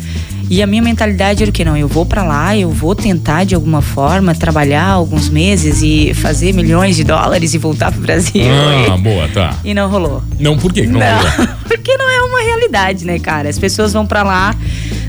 E 0.50 0.62
a 0.62 0.66
minha 0.66 0.80
mentalidade 0.80 1.42
era 1.42 1.50
o 1.50 1.52
que 1.52 1.62
não, 1.62 1.76
eu 1.76 1.86
vou 1.86 2.06
pra 2.06 2.22
lá, 2.22 2.56
eu 2.56 2.70
vou 2.70 2.94
tentar 2.94 3.44
de 3.44 3.54
alguma 3.54 3.82
forma 3.82 4.34
trabalhar 4.34 4.86
alguns 4.86 5.28
meses 5.28 5.82
e 5.82 6.14
fazer 6.14 6.54
milhões 6.54 6.96
de 6.96 7.04
dólares 7.04 7.52
e 7.52 7.58
voltar 7.58 7.92
pro 7.92 8.00
Brasil. 8.00 8.44
Ah, 8.90 8.96
boa, 8.96 9.28
tá. 9.28 9.54
E, 9.62 9.70
e 9.70 9.74
não 9.74 9.90
rolou. 9.90 10.22
Não, 10.40 10.56
por 10.56 10.72
quê? 10.72 10.82
que 10.82 10.86
Não, 10.86 11.00
rolou? 11.00 11.48
porque 11.68 11.94
não 11.98 12.08
é 12.08 12.22
uma 12.22 12.40
realidade, 12.40 13.04
né, 13.04 13.18
cara? 13.18 13.50
As 13.50 13.58
pessoas 13.58 13.92
vão 13.92 14.06
pra 14.06 14.22
lá 14.22 14.56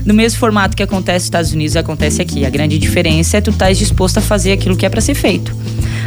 no 0.04 0.14
mesmo 0.14 0.38
formato 0.38 0.76
que 0.76 0.82
acontece 0.82 1.18
nos 1.18 1.24
Estados 1.24 1.52
Unidos, 1.52 1.76
acontece 1.76 2.22
aqui. 2.22 2.44
A 2.44 2.50
grande 2.50 2.78
diferença 2.78 3.36
é 3.36 3.40
tu 3.40 3.50
estás 3.50 3.78
disposto 3.78 4.18
a 4.18 4.20
fazer 4.20 4.52
aquilo 4.52 4.76
que 4.76 4.86
é 4.86 4.88
pra 4.88 5.00
ser 5.00 5.14
feito. 5.14 5.54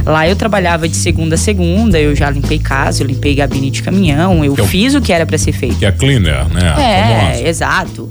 Lá 0.06 0.28
eu 0.28 0.36
trabalhava 0.36 0.88
de 0.88 0.96
segunda 0.96 1.36
a 1.36 1.38
segunda, 1.38 2.00
eu 2.00 2.16
já 2.16 2.30
limpei 2.30 2.60
casa, 2.60 3.04
eu 3.04 3.08
limpei 3.08 3.36
gabinete 3.36 3.72
de 3.72 3.84
caminhão, 3.84 4.44
eu 4.44 4.56
Que 4.56 4.62
é 4.62 4.66
fiz 4.68 4.96
o 4.96 5.02
que 5.02 5.14
era 5.14 5.26
pra 5.26 5.38
ser 5.38 5.52
feito. 5.52 5.78
Que 5.78 5.86
é 5.86 5.92
cleaner, 5.92 6.48
né? 6.50 7.42
É, 7.42 7.48
exato. 7.48 8.10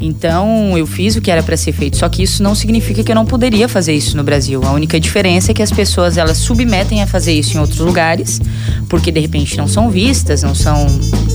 Então, 0.00 0.78
eu 0.78 0.86
fiz 0.86 1.16
o 1.16 1.20
que 1.20 1.30
era 1.30 1.42
pra 1.42 1.56
ser 1.56 1.72
feito, 1.72 1.96
só 1.96 2.08
que 2.08 2.22
isso 2.22 2.42
não 2.42 2.54
significa 2.54 3.02
que 3.02 3.10
eu 3.10 3.16
não 3.16 3.26
poderia 3.26 3.68
fazer 3.68 3.94
isso 3.94 4.16
no 4.16 4.22
Brasil. 4.22 4.62
A 4.64 4.72
única 4.72 4.98
diferença 5.00 5.50
é 5.50 5.54
que 5.54 5.62
as 5.62 5.72
pessoas 5.72 6.16
elas 6.16 6.38
submetem 6.38 7.02
a 7.02 7.06
fazer 7.06 7.32
isso 7.32 7.56
em 7.56 7.60
outros 7.60 7.80
lugares, 7.80 8.40
porque 8.88 9.10
de 9.10 9.18
repente 9.18 9.56
não 9.56 9.66
são 9.66 9.90
vistas, 9.90 10.42
não 10.42 10.54
são. 10.54 10.86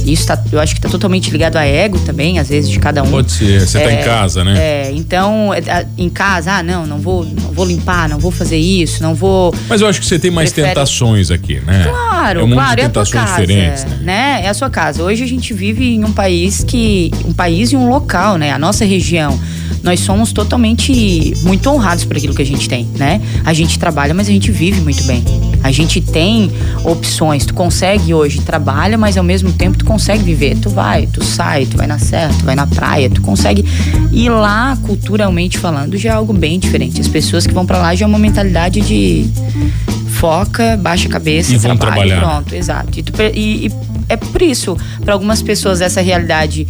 Isso 0.05 0.25
tá, 0.25 0.41
eu 0.51 0.59
acho 0.59 0.75
que 0.75 0.81
tá 0.81 0.89
totalmente 0.89 1.29
ligado 1.29 1.57
a 1.57 1.65
ego 1.65 1.99
também, 1.99 2.39
às 2.39 2.49
vezes, 2.49 2.69
de 2.69 2.79
cada 2.79 3.03
um. 3.03 3.11
Pode 3.11 3.31
ser, 3.31 3.67
você 3.67 3.77
é, 3.79 3.83
tá 3.83 3.93
em 3.93 4.03
casa, 4.03 4.43
né? 4.43 4.57
É, 4.57 4.91
então, 4.93 5.53
é, 5.53 5.85
em 5.97 6.09
casa, 6.09 6.53
ah, 6.53 6.63
não, 6.63 6.85
não 6.85 6.99
vou, 6.99 7.25
não 7.25 7.51
vou 7.51 7.65
limpar, 7.65 8.07
não 8.07 8.17
vou 8.17 8.31
fazer 8.31 8.57
isso, 8.57 9.03
não 9.03 9.13
vou. 9.13 9.53
Mas 9.67 9.81
eu 9.81 9.87
acho 9.87 9.99
que 9.99 10.05
você 10.05 10.17
tem 10.17 10.31
mais 10.31 10.51
Prefere... 10.51 10.73
tentações 10.73 11.31
aqui, 11.31 11.59
né? 11.65 11.83
Claro, 11.89 12.39
é 12.39 12.43
um 12.43 12.51
claro, 12.51 12.81
é 12.81 12.85
a 12.85 12.89
tua 12.89 13.05
casa, 13.05 13.41
diferentes, 13.41 13.83
né? 13.85 13.99
né? 14.03 14.41
É 14.45 14.49
a 14.49 14.53
sua 14.53 14.69
casa. 14.69 15.03
Hoje 15.03 15.23
a 15.23 15.27
gente 15.27 15.53
vive 15.53 15.95
em 15.95 16.05
um 16.05 16.13
país 16.13 16.63
que. 16.63 17.11
um 17.25 17.33
país 17.33 17.71
e 17.71 17.75
um 17.75 17.89
local, 17.89 18.37
né? 18.37 18.52
A 18.55 18.59
nossa 18.59 18.85
região 18.85 19.39
nós 19.83 19.99
somos 19.99 20.31
totalmente 20.31 21.33
muito 21.41 21.69
honrados 21.69 22.05
por 22.05 22.15
aquilo 22.15 22.33
que 22.33 22.41
a 22.41 22.45
gente 22.45 22.69
tem, 22.69 22.87
né? 22.95 23.21
A 23.43 23.51
gente 23.51 23.77
trabalha, 23.77 24.13
mas 24.13 24.29
a 24.29 24.31
gente 24.31 24.49
vive 24.49 24.79
muito 24.79 25.03
bem. 25.03 25.21
A 25.61 25.73
gente 25.73 25.99
tem 25.99 26.49
opções, 26.85 27.45
tu 27.45 27.53
consegue 27.53 28.13
hoje, 28.13 28.39
trabalha, 28.41 28.97
mas 28.97 29.17
ao 29.17 29.23
mesmo 29.25 29.51
tempo 29.51 29.77
tu 29.77 29.83
consegue 29.83 30.23
viver. 30.23 30.57
Tu 30.57 30.69
vai, 30.69 31.05
tu 31.05 31.21
sai, 31.21 31.65
tu 31.65 31.75
vai 31.75 31.85
na 31.85 31.99
serra, 31.99 32.33
tu 32.39 32.45
vai 32.45 32.55
na 32.55 32.65
praia, 32.65 33.09
tu 33.09 33.21
consegue 33.21 33.65
ir 34.11 34.29
lá, 34.29 34.77
culturalmente 34.83 35.57
falando, 35.57 35.97
já 35.97 36.11
é 36.11 36.13
algo 36.13 36.31
bem 36.31 36.59
diferente. 36.59 37.01
As 37.01 37.09
pessoas 37.09 37.45
que 37.45 37.53
vão 37.53 37.65
para 37.65 37.77
lá 37.77 37.93
já 37.93 38.05
é 38.05 38.07
uma 38.07 38.19
mentalidade 38.19 38.79
de 38.79 39.29
foca, 40.13 40.77
baixa 40.77 41.09
a 41.09 41.11
cabeça, 41.11 41.53
e 41.53 41.57
vão 41.57 41.75
trabalhar. 41.75 42.21
pronto, 42.21 42.55
exato. 42.55 42.97
E, 42.97 43.03
tu, 43.03 43.11
e, 43.33 43.67
e 43.67 43.71
é 44.07 44.15
por 44.15 44.41
isso, 44.41 44.77
para 45.03 45.13
algumas 45.13 45.41
pessoas 45.41 45.81
essa 45.81 45.99
realidade 45.99 46.65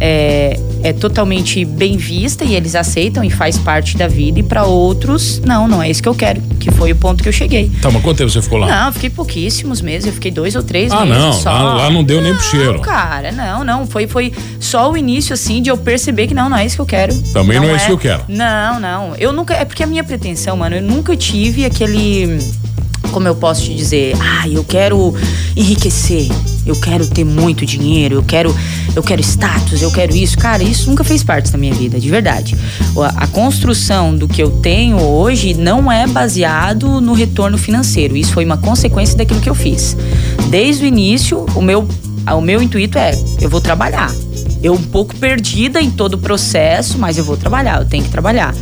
é, 0.00 0.58
é 0.82 0.92
totalmente 0.92 1.64
bem 1.64 1.96
vista 1.96 2.44
e 2.44 2.54
eles 2.54 2.74
aceitam 2.74 3.24
e 3.24 3.30
faz 3.30 3.58
parte 3.58 3.96
da 3.96 4.06
vida. 4.06 4.40
E 4.40 4.42
para 4.42 4.64
outros, 4.64 5.40
não, 5.40 5.66
não 5.66 5.82
é 5.82 5.90
isso 5.90 6.02
que 6.02 6.08
eu 6.08 6.14
quero, 6.14 6.40
que 6.60 6.70
foi 6.70 6.92
o 6.92 6.96
ponto 6.96 7.22
que 7.22 7.28
eu 7.28 7.32
cheguei. 7.32 7.70
Tá, 7.80 7.90
mas 7.90 8.02
quanto 8.02 8.18
tempo 8.18 8.30
você 8.30 8.42
ficou 8.42 8.58
lá? 8.58 8.66
Não, 8.66 8.86
eu 8.88 8.92
fiquei 8.92 9.10
pouquíssimos 9.10 9.80
meses, 9.80 10.06
eu 10.06 10.12
fiquei 10.12 10.30
dois 10.30 10.54
ou 10.54 10.62
três 10.62 10.92
ah, 10.92 11.04
meses 11.04 11.22
não, 11.22 11.32
só. 11.32 11.50
Lá, 11.50 11.74
lá 11.74 11.90
não 11.90 12.04
deu 12.04 12.18
não, 12.18 12.24
nem 12.24 12.34
pro 12.34 12.44
cheiro. 12.44 12.80
cara, 12.80 13.32
não, 13.32 13.64
não, 13.64 13.86
foi, 13.86 14.06
foi 14.06 14.32
só 14.60 14.90
o 14.90 14.96
início, 14.96 15.32
assim, 15.32 15.62
de 15.62 15.70
eu 15.70 15.76
perceber 15.76 16.26
que 16.26 16.34
não, 16.34 16.48
não 16.48 16.56
é 16.56 16.66
isso 16.66 16.76
que 16.76 16.82
eu 16.82 16.86
quero. 16.86 17.14
Também 17.32 17.58
não, 17.58 17.66
não 17.66 17.74
é 17.74 17.76
isso 17.76 17.86
que 17.86 17.92
eu 17.92 17.98
quero. 17.98 18.24
Não, 18.28 18.80
não, 18.80 19.14
eu 19.16 19.32
nunca, 19.32 19.54
é 19.54 19.64
porque 19.64 19.82
a 19.82 19.86
minha 19.86 20.04
pretensão, 20.04 20.56
mano, 20.56 20.76
eu 20.76 20.82
nunca 20.82 21.16
tive 21.16 21.64
aquele 21.64 22.38
como 23.14 23.28
eu 23.28 23.36
posso 23.36 23.62
te 23.62 23.72
dizer, 23.72 24.16
ah, 24.20 24.48
eu 24.48 24.64
quero 24.64 25.14
enriquecer, 25.54 26.26
eu 26.66 26.74
quero 26.74 27.06
ter 27.06 27.24
muito 27.24 27.64
dinheiro, 27.64 28.16
eu 28.16 28.24
quero, 28.24 28.52
eu 28.96 29.04
quero 29.04 29.20
status, 29.20 29.80
eu 29.80 29.92
quero 29.92 30.16
isso. 30.16 30.36
Cara, 30.36 30.64
isso 30.64 30.90
nunca 30.90 31.04
fez 31.04 31.22
parte 31.22 31.52
da 31.52 31.56
minha 31.56 31.72
vida, 31.72 32.00
de 32.00 32.10
verdade. 32.10 32.56
A, 33.16 33.28
construção 33.28 34.16
do 34.16 34.26
que 34.26 34.42
eu 34.42 34.50
tenho 34.50 35.00
hoje 35.00 35.54
não 35.54 35.92
é 35.92 36.08
baseado 36.08 37.00
no 37.00 37.12
retorno 37.12 37.56
financeiro. 37.56 38.16
Isso 38.16 38.32
foi 38.32 38.44
uma 38.44 38.56
consequência 38.56 39.16
daquilo 39.16 39.40
que 39.40 39.48
eu 39.48 39.54
fiz. 39.54 39.96
Desde 40.50 40.82
o 40.82 40.86
início, 40.86 41.46
o 41.54 41.62
meu, 41.62 41.86
o 42.26 42.40
meu 42.40 42.60
intuito 42.60 42.98
é, 42.98 43.12
eu 43.40 43.48
vou 43.48 43.60
trabalhar. 43.60 44.12
Eu 44.60 44.74
um 44.74 44.82
pouco 44.82 45.14
perdida 45.14 45.80
em 45.80 45.90
todo 45.90 46.14
o 46.14 46.18
processo, 46.18 46.98
mas 46.98 47.16
eu 47.16 47.22
vou 47.22 47.36
trabalhar, 47.36 47.80
eu 47.80 47.86
tenho 47.86 48.02
que 48.02 48.10
trabalhar. 48.10 48.52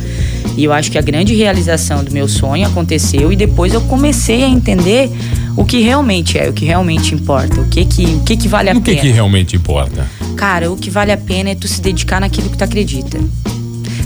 E 0.55 0.63
eu 0.63 0.73
acho 0.73 0.91
que 0.91 0.97
a 0.97 1.01
grande 1.01 1.33
realização 1.33 2.03
do 2.03 2.11
meu 2.11 2.27
sonho 2.27 2.67
aconteceu 2.67 3.31
e 3.31 3.35
depois 3.35 3.73
eu 3.73 3.81
comecei 3.81 4.43
a 4.43 4.47
entender 4.47 5.09
o 5.55 5.65
que 5.65 5.81
realmente 5.81 6.37
é, 6.37 6.49
o 6.49 6.53
que 6.53 6.65
realmente 6.65 7.13
importa, 7.15 7.61
o 7.61 7.67
que 7.67 7.85
que, 7.85 8.05
o 8.05 8.23
que, 8.23 8.37
que 8.37 8.47
vale 8.47 8.69
a 8.69 8.73
o 8.73 8.81
pena. 8.81 8.97
O 8.97 9.01
que, 9.01 9.07
que 9.07 9.13
realmente 9.13 9.55
importa? 9.55 10.07
Cara, 10.35 10.71
o 10.71 10.77
que 10.77 10.89
vale 10.89 11.11
a 11.11 11.17
pena 11.17 11.51
é 11.51 11.55
tu 11.55 11.67
se 11.67 11.81
dedicar 11.81 12.19
naquilo 12.19 12.49
que 12.49 12.57
tu 12.57 12.63
acredita. 12.63 13.19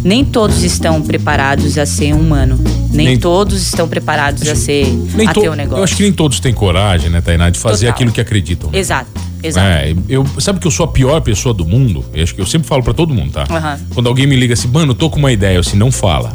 Nem 0.03 0.23
todos 0.23 0.63
estão 0.63 1.01
preparados 1.01 1.77
a 1.77 1.85
ser 1.85 2.13
humano. 2.13 2.59
Nem, 2.91 3.07
nem 3.07 3.17
todos 3.19 3.61
estão 3.61 3.87
preparados 3.87 4.43
acho, 4.43 4.51
a 4.51 4.55
ser 4.55 4.85
a 5.27 5.33
ter 5.33 5.49
um 5.49 5.55
negócio. 5.55 5.79
Eu 5.79 5.83
acho 5.83 5.95
que 5.95 6.03
nem 6.03 6.13
todos 6.13 6.39
têm 6.39 6.53
coragem, 6.53 7.09
né, 7.09 7.19
Tainá, 7.19 7.49
de 7.49 7.59
fazer 7.59 7.87
Total. 7.87 7.95
aquilo 7.95 8.11
que 8.11 8.21
acreditam. 8.21 8.69
Né? 8.71 8.79
Exato. 8.79 9.26
Exato. 9.41 9.67
É, 9.67 9.95
eu, 10.09 10.25
sabe 10.39 10.59
que 10.59 10.67
eu 10.67 10.71
sou 10.71 10.85
a 10.85 10.87
pior 10.87 11.21
pessoa 11.21 11.53
do 11.53 11.65
mundo? 11.65 12.03
Eu 12.13 12.23
acho 12.23 12.33
que 12.33 12.41
eu 12.41 12.45
sempre 12.45 12.67
falo 12.67 12.83
para 12.83 12.93
todo 12.93 13.13
mundo, 13.13 13.31
tá? 13.31 13.45
Uhum. 13.49 13.85
Quando 13.93 14.07
alguém 14.07 14.25
me 14.25 14.35
liga 14.35 14.53
assim, 14.53 14.67
mano, 14.67 14.91
eu 14.91 14.95
tô 14.95 15.09
com 15.09 15.19
uma 15.19 15.31
ideia, 15.31 15.55
eu 15.55 15.61
assim, 15.61 15.77
não 15.77 15.91
fala. 15.91 16.33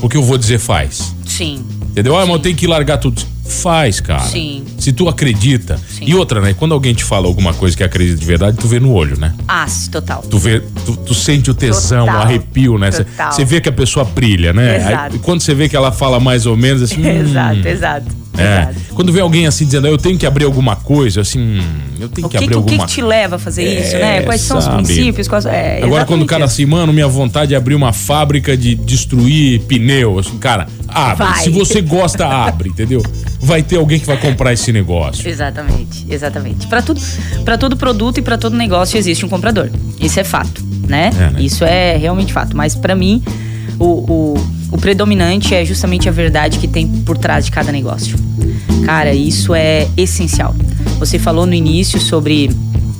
Porque 0.00 0.16
eu 0.16 0.22
vou 0.22 0.36
dizer 0.36 0.58
faz. 0.58 1.14
Sim. 1.24 1.64
Entendeu? 1.90 2.16
Ah, 2.16 2.26
mas 2.26 2.30
eu 2.30 2.38
tenho 2.40 2.56
que 2.56 2.66
largar 2.66 2.98
tudo. 2.98 3.22
Faz, 3.46 4.00
cara. 4.00 4.22
Sim. 4.22 4.64
Se 4.78 4.92
tu 4.92 5.08
acredita. 5.08 5.78
Sim. 5.88 6.06
E 6.06 6.14
outra, 6.14 6.40
né? 6.40 6.54
Quando 6.54 6.72
alguém 6.72 6.94
te 6.94 7.04
fala 7.04 7.26
alguma 7.26 7.52
coisa 7.52 7.76
que 7.76 7.84
acredita 7.84 8.18
de 8.18 8.26
verdade, 8.26 8.56
tu 8.56 8.66
vê 8.66 8.80
no 8.80 8.92
olho, 8.92 9.18
né? 9.18 9.34
Ah, 9.46 9.66
total. 9.92 10.22
Tu 10.22 10.38
vê, 10.38 10.60
tu, 10.84 10.96
tu 10.96 11.14
sente 11.14 11.50
o 11.50 11.54
tesão, 11.54 12.06
total. 12.06 12.20
o 12.20 12.22
arrepio, 12.22 12.78
né? 12.78 12.90
Você 12.90 13.44
vê 13.44 13.60
que 13.60 13.68
a 13.68 13.72
pessoa 13.72 14.04
brilha, 14.04 14.52
né? 14.52 14.76
Exato. 14.76 15.14
Aí, 15.14 15.18
quando 15.20 15.40
você 15.42 15.54
vê 15.54 15.68
que 15.68 15.76
ela 15.76 15.92
fala 15.92 16.18
mais 16.18 16.46
ou 16.46 16.56
menos 16.56 16.82
assim. 16.82 17.04
exato, 17.06 17.60
hum, 17.60 17.68
exato. 17.68 18.23
É. 18.36 18.74
Quando 18.94 19.12
vê 19.12 19.20
alguém 19.20 19.46
assim 19.46 19.64
dizendo, 19.64 19.86
eu 19.86 19.98
tenho 19.98 20.18
que 20.18 20.26
abrir 20.26 20.44
alguma 20.44 20.76
coisa, 20.76 21.20
assim, 21.20 21.60
eu 22.00 22.08
tenho 22.08 22.28
que, 22.28 22.36
que 22.36 22.44
abrir 22.44 22.54
o 22.54 22.58
alguma 22.58 22.78
coisa. 22.78 22.84
O 22.84 22.86
que 22.86 22.94
te 22.94 23.02
leva 23.02 23.36
a 23.36 23.38
fazer 23.38 23.64
é, 23.64 23.80
isso, 23.80 23.96
né? 23.96 24.22
Quais 24.22 24.40
são 24.40 24.60
sabe? 24.60 24.82
os 24.82 24.88
princípios? 24.88 25.28
Quais... 25.28 25.46
É, 25.46 25.80
Agora, 25.82 26.04
quando 26.04 26.22
o 26.22 26.26
cara 26.26 26.44
assim, 26.44 26.66
mano, 26.66 26.92
minha 26.92 27.08
vontade 27.08 27.54
é 27.54 27.56
abrir 27.56 27.74
uma 27.74 27.92
fábrica 27.92 28.56
de 28.56 28.74
destruir 28.74 29.60
pneu, 29.62 30.18
assim, 30.18 30.36
cara, 30.38 30.66
abre. 30.88 31.24
Vai. 31.26 31.42
Se 31.42 31.50
você 31.50 31.80
gosta, 31.80 32.26
abre, 32.26 32.70
entendeu? 32.70 33.02
Vai 33.40 33.62
ter 33.62 33.76
alguém 33.76 34.00
que 34.00 34.06
vai 34.06 34.16
comprar 34.16 34.52
esse 34.52 34.72
negócio. 34.72 35.28
Exatamente, 35.28 36.06
exatamente. 36.08 36.66
Para 36.66 36.82
tudo, 36.82 37.00
para 37.44 37.58
todo 37.58 37.76
produto 37.76 38.18
e 38.18 38.22
para 38.22 38.38
todo 38.38 38.56
negócio 38.56 38.96
existe 38.96 39.24
um 39.24 39.28
comprador. 39.28 39.70
Isso 40.00 40.18
é 40.18 40.24
fato, 40.24 40.64
né? 40.88 41.10
É, 41.14 41.30
né? 41.30 41.34
Isso 41.38 41.64
é 41.64 41.96
realmente 41.96 42.32
fato. 42.32 42.56
Mas 42.56 42.74
para 42.74 42.94
mim, 42.94 43.22
o, 43.78 43.84
o, 43.84 44.34
o 44.72 44.78
predominante 44.78 45.54
é 45.54 45.64
justamente 45.64 46.08
a 46.08 46.12
verdade 46.12 46.58
que 46.58 46.68
tem 46.68 46.86
por 46.86 47.16
trás 47.18 47.44
de 47.44 47.50
cada 47.50 47.70
negócio. 47.72 48.16
Cara, 48.84 49.14
isso 49.14 49.54
é 49.54 49.88
essencial. 49.96 50.54
Você 50.98 51.18
falou 51.18 51.46
no 51.46 51.54
início 51.54 52.00
sobre 52.00 52.50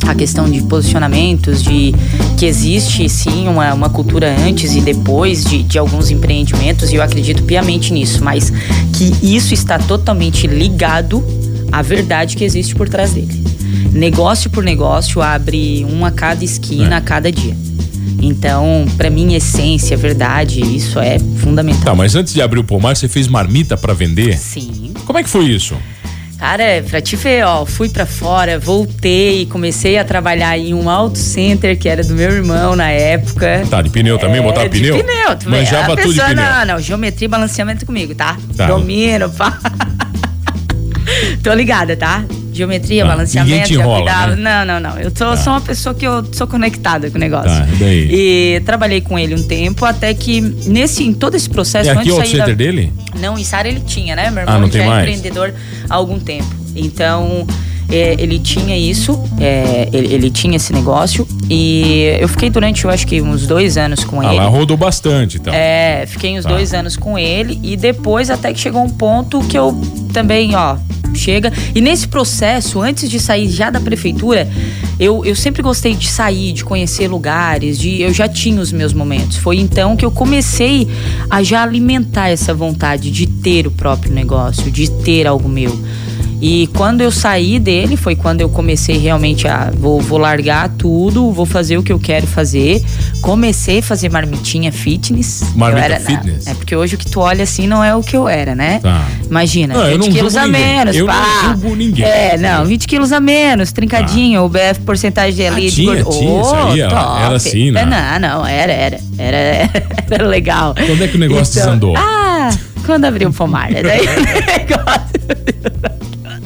a 0.06 0.14
questão 0.14 0.50
de 0.50 0.62
posicionamentos, 0.62 1.62
de 1.62 1.94
que 2.36 2.46
existe 2.46 3.08
sim 3.08 3.48
uma, 3.48 3.72
uma 3.72 3.88
cultura 3.88 4.34
antes 4.46 4.74
e 4.74 4.80
depois 4.80 5.44
de, 5.44 5.62
de 5.62 5.78
alguns 5.78 6.10
empreendimentos, 6.10 6.92
e 6.92 6.96
eu 6.96 7.02
acredito 7.02 7.42
piamente 7.42 7.92
nisso, 7.92 8.22
mas 8.22 8.50
que 8.92 9.12
isso 9.22 9.54
está 9.54 9.78
totalmente 9.78 10.46
ligado 10.46 11.24
à 11.72 11.82
verdade 11.82 12.36
que 12.36 12.44
existe 12.44 12.74
por 12.74 12.88
trás 12.88 13.12
dele. 13.12 13.42
Negócio 13.92 14.50
por 14.50 14.62
negócio 14.62 15.22
abre 15.22 15.86
um 15.88 16.04
a 16.04 16.10
cada 16.10 16.44
esquina, 16.44 16.94
é. 16.94 16.98
a 16.98 17.00
cada 17.00 17.30
dia. 17.30 17.56
Então, 18.24 18.86
para 18.96 19.10
mim, 19.10 19.34
essência, 19.34 19.96
verdade, 19.96 20.60
isso 20.60 20.98
é 20.98 21.18
fundamental. 21.18 21.84
Tá, 21.84 21.94
mas 21.94 22.14
antes 22.14 22.32
de 22.32 22.40
abrir 22.40 22.58
o 22.58 22.64
pomar, 22.64 22.96
você 22.96 23.06
fez 23.06 23.28
marmita 23.28 23.76
para 23.76 23.92
vender? 23.92 24.38
Sim. 24.38 24.94
Como 25.04 25.18
é 25.18 25.22
que 25.22 25.28
foi 25.28 25.44
isso? 25.44 25.76
Cara, 26.38 26.82
pra 26.88 27.00
te 27.00 27.16
ver, 27.16 27.44
ó, 27.44 27.64
fui 27.64 27.88
para 27.88 28.06
fora, 28.06 28.58
voltei, 28.58 29.46
comecei 29.46 29.98
a 29.98 30.04
trabalhar 30.04 30.58
em 30.58 30.74
um 30.74 30.90
auto 30.90 31.18
center 31.18 31.78
que 31.78 31.88
era 31.88 32.02
do 32.02 32.14
meu 32.14 32.30
irmão 32.30 32.74
na 32.74 32.90
época. 32.90 33.62
Tá, 33.70 33.80
de 33.80 33.90
pneu 33.90 34.18
também, 34.18 34.40
é, 34.40 34.42
botar 34.42 34.68
pneu? 34.68 34.96
De 34.96 35.02
pneu, 35.02 35.36
tu 35.36 35.50
Manjava 35.50 35.96
tudo 35.96 36.12
de 36.12 36.20
pneu. 36.20 36.34
Não, 36.34 36.66
não, 36.66 36.80
geometria 36.80 37.26
e 37.26 37.28
balanceamento 37.28 37.86
comigo, 37.86 38.14
tá? 38.14 38.36
tá. 38.56 38.66
Domino, 38.66 39.30
pá. 39.30 39.58
Tô 41.42 41.52
ligada, 41.52 41.96
tá? 41.96 42.24
Geometria, 42.54 43.04
ah, 43.04 43.08
balanceamento, 43.08 43.72
enrola, 43.72 44.36
né? 44.36 44.36
Não, 44.36 44.64
não, 44.64 44.90
não. 44.90 44.98
Eu 44.98 45.10
tô, 45.10 45.24
tá. 45.24 45.36
sou 45.36 45.52
uma 45.52 45.60
pessoa 45.60 45.94
que 45.94 46.06
eu 46.06 46.24
sou 46.32 46.46
conectada 46.46 47.10
com 47.10 47.16
o 47.16 47.20
negócio. 47.20 47.50
Tá, 47.50 47.66
e 47.72 47.76
daí? 47.76 48.08
E 48.10 48.60
trabalhei 48.60 49.00
com 49.00 49.18
ele 49.18 49.34
um 49.34 49.42
tempo, 49.42 49.84
até 49.84 50.14
que 50.14 50.40
nesse, 50.40 51.02
em 51.02 51.12
todo 51.12 51.34
esse 51.34 51.50
processo. 51.50 51.90
É 51.90 51.92
aqui 51.92 52.12
o 52.12 52.24
center 52.24 52.46
da... 52.46 52.54
dele? 52.54 52.92
Não, 53.18 53.36
em 53.36 53.44
Sara 53.44 53.66
ele 53.66 53.80
tinha, 53.80 54.14
né? 54.14 54.30
Meu 54.30 54.42
irmão 54.42 54.54
ah, 54.54 54.58
não 54.60 54.68
tem 54.68 54.80
já 54.80 54.86
é 54.86 54.88
mais? 54.88 55.02
empreendedor 55.02 55.52
há 55.90 55.94
algum 55.94 56.20
tempo. 56.20 56.46
Então, 56.76 57.46
é, 57.88 58.16
ele 58.18 58.38
tinha 58.38 58.76
isso, 58.76 59.18
é, 59.40 59.88
ele, 59.92 60.14
ele, 60.14 60.30
tinha 60.30 60.56
esse 60.56 60.72
negócio 60.72 61.26
e 61.48 62.16
eu 62.20 62.28
fiquei 62.28 62.50
durante, 62.50 62.84
eu 62.84 62.90
acho 62.90 63.06
que 63.06 63.20
uns 63.20 63.46
dois 63.46 63.76
anos 63.76 64.04
com 64.04 64.20
ah, 64.20 64.26
ele. 64.26 64.36
Lá 64.36 64.46
rodou 64.46 64.76
bastante, 64.76 65.36
então. 65.36 65.52
É, 65.52 66.04
fiquei 66.06 66.38
uns 66.38 66.44
tá. 66.44 66.50
dois 66.50 66.74
anos 66.74 66.96
com 66.96 67.18
ele 67.18 67.58
e 67.62 67.76
depois 67.76 68.30
até 68.30 68.52
que 68.52 68.60
chegou 68.60 68.82
um 68.82 68.90
ponto 68.90 69.40
que 69.40 69.56
eu 69.56 69.78
também, 70.12 70.54
ó, 70.54 70.76
chega. 71.14 71.52
E 71.74 71.80
nesse 71.80 72.08
processo, 72.08 72.80
antes 72.80 73.08
de 73.08 73.20
sair 73.20 73.48
já 73.48 73.70
da 73.70 73.80
prefeitura, 73.80 74.48
eu, 74.98 75.24
eu 75.24 75.34
sempre 75.34 75.62
gostei 75.62 75.94
de 75.94 76.08
sair, 76.08 76.52
de 76.52 76.64
conhecer 76.64 77.08
lugares, 77.08 77.78
de 77.78 78.00
eu 78.02 78.12
já 78.12 78.28
tinha 78.28 78.60
os 78.60 78.72
meus 78.72 78.92
momentos. 78.92 79.36
Foi 79.36 79.58
então 79.58 79.96
que 79.96 80.04
eu 80.04 80.10
comecei 80.10 80.88
a 81.30 81.42
já 81.42 81.62
alimentar 81.62 82.28
essa 82.28 82.54
vontade 82.54 83.10
de 83.10 83.26
ter 83.26 83.66
o 83.66 83.70
próprio 83.70 84.12
negócio, 84.12 84.70
de 84.70 84.90
ter 84.90 85.26
algo 85.26 85.48
meu. 85.48 85.76
E 86.40 86.68
quando 86.74 87.00
eu 87.00 87.10
saí 87.10 87.58
dele, 87.58 87.96
foi 87.96 88.14
quando 88.14 88.40
eu 88.40 88.48
comecei 88.48 88.98
realmente 88.98 89.48
a. 89.48 89.70
Vou, 89.76 90.00
vou 90.00 90.18
largar 90.18 90.68
tudo, 90.70 91.30
vou 91.30 91.46
fazer 91.46 91.78
o 91.78 91.82
que 91.82 91.92
eu 91.92 91.98
quero 91.98 92.26
fazer. 92.26 92.82
Comecei 93.22 93.78
a 93.78 93.82
fazer 93.82 94.10
marmitinha 94.10 94.70
fitness. 94.70 95.42
Marmita 95.54 95.84
era, 95.84 96.00
fitness? 96.00 96.46
É 96.46 96.54
porque 96.54 96.76
hoje 96.76 96.96
o 96.96 96.98
que 96.98 97.10
tu 97.10 97.20
olha 97.20 97.44
assim 97.44 97.66
não 97.66 97.82
é 97.82 97.94
o 97.94 98.02
que 98.02 98.16
eu 98.16 98.28
era, 98.28 98.54
né? 98.54 98.80
Tá. 98.80 99.06
Imagina, 99.28 99.74
não, 99.74 99.98
20 99.98 100.10
quilos 100.10 100.36
a 100.36 100.46
menos. 100.46 100.96
Eu 100.96 101.06
pá. 101.06 101.22
não 101.44 101.60
julgo 101.60 101.76
ninguém. 101.76 102.04
É, 102.04 102.36
não, 102.36 102.64
20 102.66 102.86
quilos 102.86 103.12
a 103.12 103.20
menos, 103.20 103.72
trincadinho, 103.72 104.40
tá. 104.40 104.44
o 104.44 104.48
BF 104.48 104.80
porcentagem 104.84 105.46
ali 105.46 105.66
ah, 105.66 105.70
de 105.70 105.74
tinha, 105.74 106.04
tinha, 106.04 106.06
oh, 106.06 106.72
aí, 106.72 106.80
era 106.80 107.36
assim, 107.36 107.70
né? 107.70 107.84
Não, 107.84 108.28
não, 108.28 108.46
era, 108.46 108.72
era. 108.72 109.00
Era, 109.16 109.70
era 110.10 110.26
legal. 110.26 110.74
Quando 110.74 111.02
é 111.02 111.08
que 111.08 111.16
o 111.16 111.20
negócio 111.20 111.52
então, 111.52 111.66
desandou? 111.66 111.94
Ah, 111.96 112.50
quando 112.84 113.04
abriu 113.04 113.28
o 113.28 113.32
pomar, 113.32 113.70
né? 113.70 113.82
Daí 113.82 114.00
o 114.06 114.20
negócio. 114.20 116.04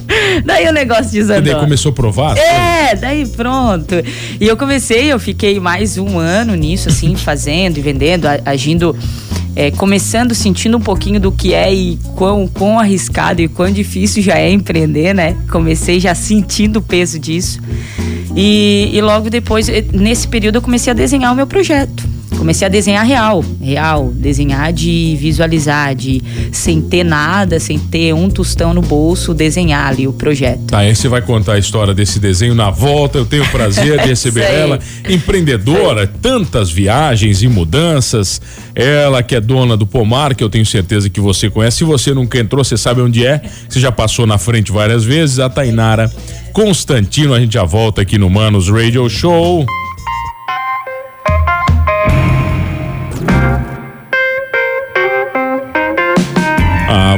daí 0.45 0.67
o 0.69 0.73
negócio 0.73 1.13
desandou. 1.13 1.43
E 1.43 1.55
daí 1.55 1.61
começou 1.61 1.91
a 1.91 1.95
provar? 1.95 2.37
É, 2.37 2.95
daí 2.95 3.27
pronto. 3.27 3.95
E 4.41 4.47
eu 4.47 4.57
comecei, 4.57 5.13
eu 5.13 5.19
fiquei 5.19 5.61
mais 5.61 5.99
um 5.99 6.19
ano 6.19 6.55
nisso, 6.55 6.89
assim, 6.89 7.15
fazendo 7.17 7.79
e 7.79 7.81
vendendo, 7.81 8.27
agindo. 8.45 8.97
É, 9.57 9.73
começando 9.73 10.37
sentindo 10.37 10.77
um 10.77 10.81
pouquinho 10.81 11.19
do 11.19 11.33
que 11.33 11.53
é 11.53 11.75
e 11.75 11.99
quão, 12.15 12.47
quão 12.47 12.79
arriscado 12.79 13.43
e 13.43 13.49
quão 13.49 13.69
difícil 13.73 14.23
já 14.23 14.39
é 14.39 14.53
empreender, 14.53 15.13
né? 15.13 15.37
Comecei 15.51 15.99
já 15.99 16.15
sentindo 16.15 16.77
o 16.77 16.83
peso 16.83 17.19
disso. 17.19 17.59
E, 18.37 18.89
e 18.93 19.01
logo 19.01 19.29
depois, 19.29 19.67
nesse 19.93 20.29
período, 20.29 20.57
eu 20.57 20.63
comecei 20.63 20.93
a 20.93 20.95
desenhar 20.95 21.33
o 21.33 21.35
meu 21.35 21.47
projeto 21.47 22.18
comecei 22.49 22.67
a 22.67 22.71
desenhar 22.71 23.05
real, 23.05 23.45
real, 23.61 24.11
desenhar 24.11 24.73
de 24.73 25.15
visualizar, 25.21 25.95
de 25.95 26.23
sem 26.51 26.81
ter 26.81 27.05
nada, 27.05 27.61
sem 27.61 27.79
ter 27.79 28.15
um 28.15 28.31
tostão 28.31 28.73
no 28.73 28.81
bolso, 28.81 29.35
desenhar 29.35 29.87
ali 29.87 30.09
o 30.09 30.15
projeto. 30.15 30.63
Tá, 30.69 30.79
aí 30.79 30.97
você 30.97 31.09
vai 31.09 31.21
contar 31.21 31.53
a 31.53 31.59
história 31.59 31.93
desse 31.93 32.19
desenho 32.19 32.55
na 32.55 32.71
volta. 32.71 33.19
Eu 33.19 33.27
tenho 33.27 33.45
o 33.45 33.49
prazer 33.51 34.01
de 34.01 34.09
receber 34.09 34.45
ela, 34.45 34.79
empreendedora, 35.07 36.07
tantas 36.07 36.71
viagens 36.71 37.43
e 37.43 37.49
mudanças. 37.49 38.41
Ela 38.75 39.23
que 39.23 39.37
é 39.37 39.43
dona 39.43 39.77
do 39.77 39.87
Pomar, 39.87 40.35
que 40.35 40.43
eu 40.43 40.49
tenho 40.49 40.65
certeza 40.65 41.11
que 41.11 41.21
você 41.21 41.51
conhece. 41.51 41.77
Se 41.77 41.85
você 41.85 42.15
nunca 42.15 42.39
entrou, 42.39 42.65
você 42.65 42.79
sabe 42.79 43.03
onde 43.03 43.27
é. 43.27 43.43
Você 43.69 43.79
já 43.79 43.93
passou 43.93 44.27
na 44.27 44.39
frente 44.39 44.73
várias 44.73 45.05
vezes. 45.05 45.39
A 45.39 45.51
Tainara 45.51 46.11
Constantino, 46.55 47.35
a 47.35 47.41
gente 47.41 47.53
já 47.53 47.65
volta 47.65 48.01
aqui 48.01 48.17
no 48.17 48.31
Manos 48.31 48.71
Radio 48.71 49.07
Show. 49.11 49.67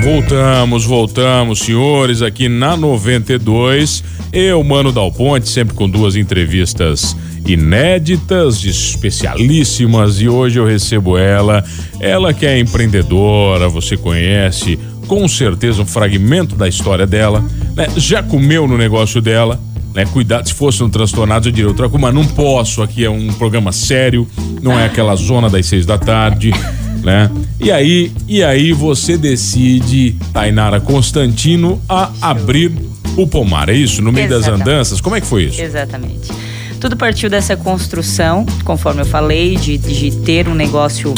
Voltamos, 0.00 0.84
voltamos, 0.84 1.58
senhores, 1.60 2.22
aqui 2.22 2.48
na 2.48 2.76
92. 2.76 4.02
Eu, 4.32 4.62
Mano 4.64 4.90
Dal 4.90 5.12
Ponte, 5.12 5.48
sempre 5.48 5.74
com 5.74 5.88
duas 5.88 6.16
entrevistas 6.16 7.16
inéditas, 7.46 8.64
especialíssimas, 8.64 10.20
e 10.20 10.28
hoje 10.28 10.58
eu 10.58 10.64
recebo 10.64 11.18
ela, 11.18 11.64
ela 11.98 12.32
que 12.32 12.46
é 12.46 12.58
empreendedora, 12.58 13.68
você 13.68 13.96
conhece 13.96 14.78
com 15.06 15.26
certeza 15.26 15.82
um 15.82 15.86
fragmento 15.86 16.54
da 16.54 16.68
história 16.68 17.06
dela, 17.06 17.44
né? 17.74 17.88
Já 17.96 18.22
comeu 18.22 18.68
no 18.68 18.78
negócio 18.78 19.20
dela, 19.20 19.60
né? 19.94 20.04
Cuidado, 20.06 20.46
se 20.48 20.54
fosse 20.54 20.82
um 20.82 20.90
transtornado, 20.90 21.48
eu 21.48 21.52
diria 21.52 21.68
outra 21.68 21.88
coisa, 21.88 22.02
mas 22.02 22.14
não 22.14 22.24
posso, 22.24 22.82
aqui 22.82 23.04
é 23.04 23.10
um 23.10 23.28
programa 23.32 23.72
sério, 23.72 24.26
não 24.62 24.78
é 24.78 24.86
aquela 24.86 25.14
zona 25.16 25.48
das 25.48 25.66
seis 25.66 25.84
da 25.86 25.98
tarde 25.98 26.52
né? 27.02 27.30
E 27.58 27.70
aí, 27.70 28.12
e 28.28 28.42
aí 28.42 28.72
você 28.72 29.16
decide, 29.16 30.16
Tainara 30.32 30.80
Constantino, 30.80 31.80
a 31.88 32.10
abrir 32.20 32.72
o 33.16 33.26
pomar, 33.26 33.68
é 33.68 33.74
isso? 33.74 34.02
No 34.02 34.12
meio 34.12 34.26
Exatamente. 34.26 34.58
das 34.58 34.60
andanças? 34.60 35.00
Como 35.00 35.16
é 35.16 35.20
que 35.20 35.26
foi 35.26 35.44
isso? 35.44 35.60
Exatamente. 35.60 36.30
Tudo 36.78 36.96
partiu 36.96 37.28
dessa 37.28 37.56
construção, 37.56 38.46
conforme 38.64 39.02
eu 39.02 39.06
falei, 39.06 39.56
de, 39.56 39.76
de 39.76 40.10
ter 40.18 40.48
um 40.48 40.54
negócio 40.54 41.12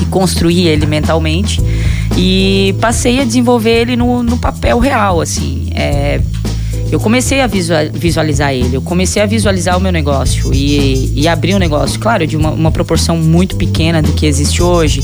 e 0.00 0.04
construir 0.06 0.68
ele 0.68 0.86
mentalmente. 0.86 1.60
E 2.16 2.74
passei 2.80 3.20
a 3.20 3.24
desenvolver 3.24 3.80
ele 3.80 3.96
no, 3.96 4.22
no 4.22 4.38
papel 4.38 4.78
real, 4.78 5.20
assim. 5.20 5.70
É, 5.74 6.20
eu 6.92 7.00
comecei 7.00 7.40
a 7.40 7.46
visualizar 7.46 8.52
ele, 8.52 8.76
eu 8.76 8.82
comecei 8.82 9.22
a 9.22 9.26
visualizar 9.26 9.78
o 9.78 9.80
meu 9.80 9.90
negócio 9.90 10.52
e, 10.52 11.10
e 11.16 11.26
abrir 11.26 11.54
um 11.54 11.58
negócio, 11.58 11.98
claro, 11.98 12.26
de 12.26 12.36
uma, 12.36 12.50
uma, 12.50 12.70
proporção 12.70 13.16
muito 13.16 13.56
pequena 13.56 14.02
do 14.02 14.12
que 14.12 14.26
existe 14.26 14.62
hoje. 14.62 15.02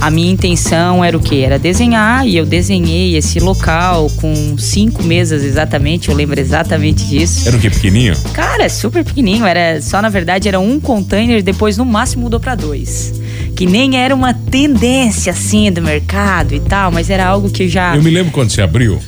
A 0.00 0.10
minha 0.10 0.32
intenção 0.32 1.04
era 1.04 1.16
o 1.16 1.20
quê? 1.20 1.36
Era 1.46 1.56
desenhar 1.56 2.26
e 2.26 2.36
eu 2.36 2.44
desenhei 2.44 3.16
esse 3.16 3.38
local 3.38 4.10
com 4.16 4.58
cinco 4.58 5.04
mesas 5.04 5.44
exatamente, 5.44 6.08
eu 6.08 6.14
lembro 6.16 6.40
exatamente 6.40 7.06
disso. 7.06 7.46
Era 7.46 7.56
o 7.56 7.60
quê? 7.60 7.70
Pequenininho? 7.70 8.16
Cara, 8.32 8.64
é 8.64 8.68
super 8.68 9.04
pequenininho, 9.04 9.46
era 9.46 9.80
só 9.80 10.02
na 10.02 10.08
verdade 10.08 10.48
era 10.48 10.58
um 10.58 10.80
container, 10.80 11.40
depois 11.40 11.76
no 11.76 11.84
máximo 11.84 12.24
mudou 12.24 12.40
para 12.40 12.56
dois 12.56 13.14
que 13.54 13.66
nem 13.66 13.96
era 13.96 14.14
uma 14.14 14.32
tendência 14.32 15.32
assim 15.32 15.70
do 15.70 15.82
mercado 15.82 16.54
e 16.54 16.60
tal, 16.60 16.92
mas 16.92 17.10
era 17.10 17.26
algo 17.26 17.50
que 17.50 17.68
já. 17.68 17.96
Eu 17.96 18.02
me 18.02 18.10
lembro 18.10 18.32
quando 18.32 18.50
você 18.50 18.62
abriu, 18.62 19.00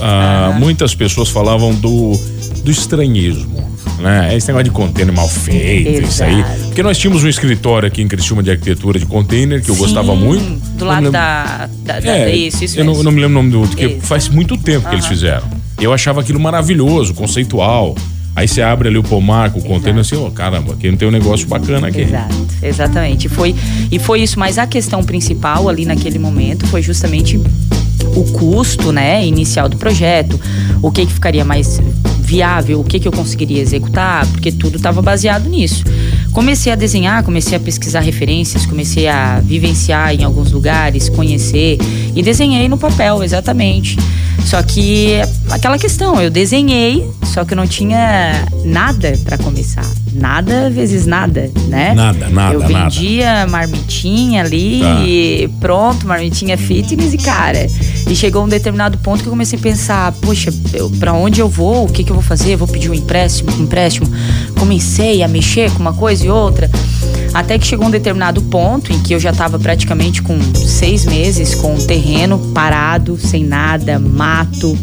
ah, 0.00 0.56
muitas 0.58 0.94
pessoas 0.94 1.28
falavam 1.28 1.74
do, 1.74 2.12
do 2.64 2.70
estranhismo. 2.70 3.72
Né? 3.98 4.36
Esse 4.36 4.48
negócio 4.48 4.64
de 4.64 4.70
container 4.70 5.14
mal 5.14 5.28
feito, 5.28 5.88
Exato. 5.88 6.08
isso 6.08 6.24
aí. 6.24 6.44
Porque 6.66 6.82
nós 6.82 6.98
tínhamos 6.98 7.22
um 7.22 7.28
escritório 7.28 7.86
aqui 7.86 8.02
em 8.02 8.08
Criciúma 8.08 8.42
de 8.42 8.50
arquitetura 8.50 8.98
de 8.98 9.06
container 9.06 9.62
que 9.62 9.70
eu 9.70 9.74
Sim, 9.74 9.80
gostava 9.80 10.14
muito. 10.14 10.60
Do 10.76 10.84
lado 10.84 11.10
da, 11.10 11.68
da, 11.84 12.00
da, 12.00 12.18
é, 12.18 12.34
isso, 12.34 12.64
isso 12.64 12.78
eu 12.78 12.84
não, 12.84 13.02
não, 13.02 13.12
me 13.12 13.20
lembro 13.20 13.38
o 13.38 13.42
nome 13.42 13.50
do 13.50 13.60
outro, 13.60 13.76
porque 13.76 13.98
faz 14.00 14.28
muito 14.28 14.56
tempo 14.56 14.88
que 14.88 14.94
eles 14.94 15.06
fizeram. 15.06 15.46
Eu 15.80 15.92
achava 15.92 16.20
aquilo 16.20 16.40
maravilhoso, 16.40 17.14
conceitual. 17.14 17.94
Aí 18.34 18.48
você 18.48 18.62
abre 18.62 18.88
ali 18.88 18.96
o 18.96 19.02
pomar 19.02 19.50
com 19.50 19.60
o 19.60 19.62
container 19.62 20.00
assim, 20.00 20.16
ó, 20.16 20.26
oh, 20.26 20.30
caramba, 20.30 20.72
aqui 20.72 20.90
não 20.90 20.96
tem 20.96 21.06
um 21.06 21.10
negócio 21.10 21.46
bacana 21.46 21.88
aqui. 21.88 22.00
Exato, 22.00 22.34
exatamente. 22.62 23.28
Foi, 23.28 23.54
e 23.90 23.98
foi 23.98 24.22
isso, 24.22 24.38
mas 24.38 24.56
a 24.56 24.66
questão 24.66 25.04
principal 25.04 25.68
ali 25.68 25.84
naquele 25.84 26.18
momento 26.18 26.66
foi 26.66 26.80
justamente 26.80 27.38
o 28.16 28.24
custo 28.32 28.92
né, 28.92 29.24
inicial 29.26 29.68
do 29.68 29.76
projeto, 29.76 30.38
o 30.82 30.90
que, 30.90 31.06
que 31.06 31.12
ficaria 31.12 31.44
mais 31.44 31.80
viável, 32.18 32.80
o 32.80 32.84
que, 32.84 32.98
que 32.98 33.06
eu 33.06 33.12
conseguiria 33.12 33.60
executar, 33.60 34.26
porque 34.28 34.50
tudo 34.50 34.76
estava 34.76 35.02
baseado 35.02 35.48
nisso. 35.48 35.84
Comecei 36.32 36.72
a 36.72 36.74
desenhar, 36.74 37.22
comecei 37.22 37.56
a 37.56 37.60
pesquisar 37.60 38.00
referências, 38.00 38.64
comecei 38.64 39.06
a 39.06 39.40
vivenciar 39.40 40.14
em 40.14 40.24
alguns 40.24 40.50
lugares, 40.50 41.08
conhecer 41.10 41.78
e 42.14 42.22
desenhei 42.22 42.68
no 42.68 42.78
papel, 42.78 43.22
exatamente. 43.22 43.98
Só 44.44 44.62
que 44.62 45.14
aquela 45.50 45.78
questão, 45.78 46.20
eu 46.20 46.30
desenhei, 46.30 47.08
só 47.24 47.44
que 47.44 47.54
eu 47.54 47.56
não 47.56 47.66
tinha 47.66 48.44
nada 48.64 49.18
para 49.24 49.38
começar. 49.38 49.86
Nada 50.12 50.68
vezes 50.68 51.06
nada, 51.06 51.50
né? 51.68 51.94
Nada, 51.94 52.28
nada, 52.28 52.54
Eu 52.54 52.60
vendia 52.60 53.32
nada. 53.32 53.50
marmitinha 53.50 54.42
ali 54.42 54.80
tá. 54.80 55.04
e 55.06 55.50
pronto, 55.58 56.06
marmitinha 56.06 56.58
fitness 56.58 57.14
e 57.14 57.18
cara. 57.18 57.66
E 58.06 58.14
chegou 58.14 58.44
um 58.44 58.48
determinado 58.48 58.98
ponto 58.98 59.22
que 59.22 59.28
eu 59.28 59.32
comecei 59.32 59.58
a 59.58 59.62
pensar, 59.62 60.12
poxa, 60.20 60.52
para 61.00 61.14
onde 61.14 61.40
eu 61.40 61.48
vou? 61.48 61.86
O 61.86 61.88
que, 61.88 62.04
que 62.04 62.10
eu 62.10 62.14
vou 62.14 62.22
fazer? 62.22 62.56
Vou 62.56 62.68
pedir 62.68 62.90
um 62.90 62.94
empréstimo, 62.94 63.50
um 63.52 63.62
empréstimo. 63.62 64.06
Comecei 64.58 65.22
a 65.22 65.28
mexer 65.28 65.70
com 65.72 65.78
uma 65.78 65.94
coisa 65.94 66.26
e 66.26 66.30
outra. 66.30 66.70
Até 67.34 67.58
que 67.58 67.66
chegou 67.66 67.86
um 67.86 67.90
determinado 67.90 68.42
ponto 68.42 68.92
em 68.92 69.02
que 69.02 69.14
eu 69.14 69.20
já 69.20 69.30
estava 69.30 69.58
praticamente 69.58 70.22
com 70.22 70.38
seis 70.54 71.06
meses 71.06 71.54
com 71.54 71.74
o 71.74 71.86
terreno 71.86 72.38
parado, 72.52 73.18
sem 73.18 73.44
nada, 73.44 73.98
mato, 73.98 74.76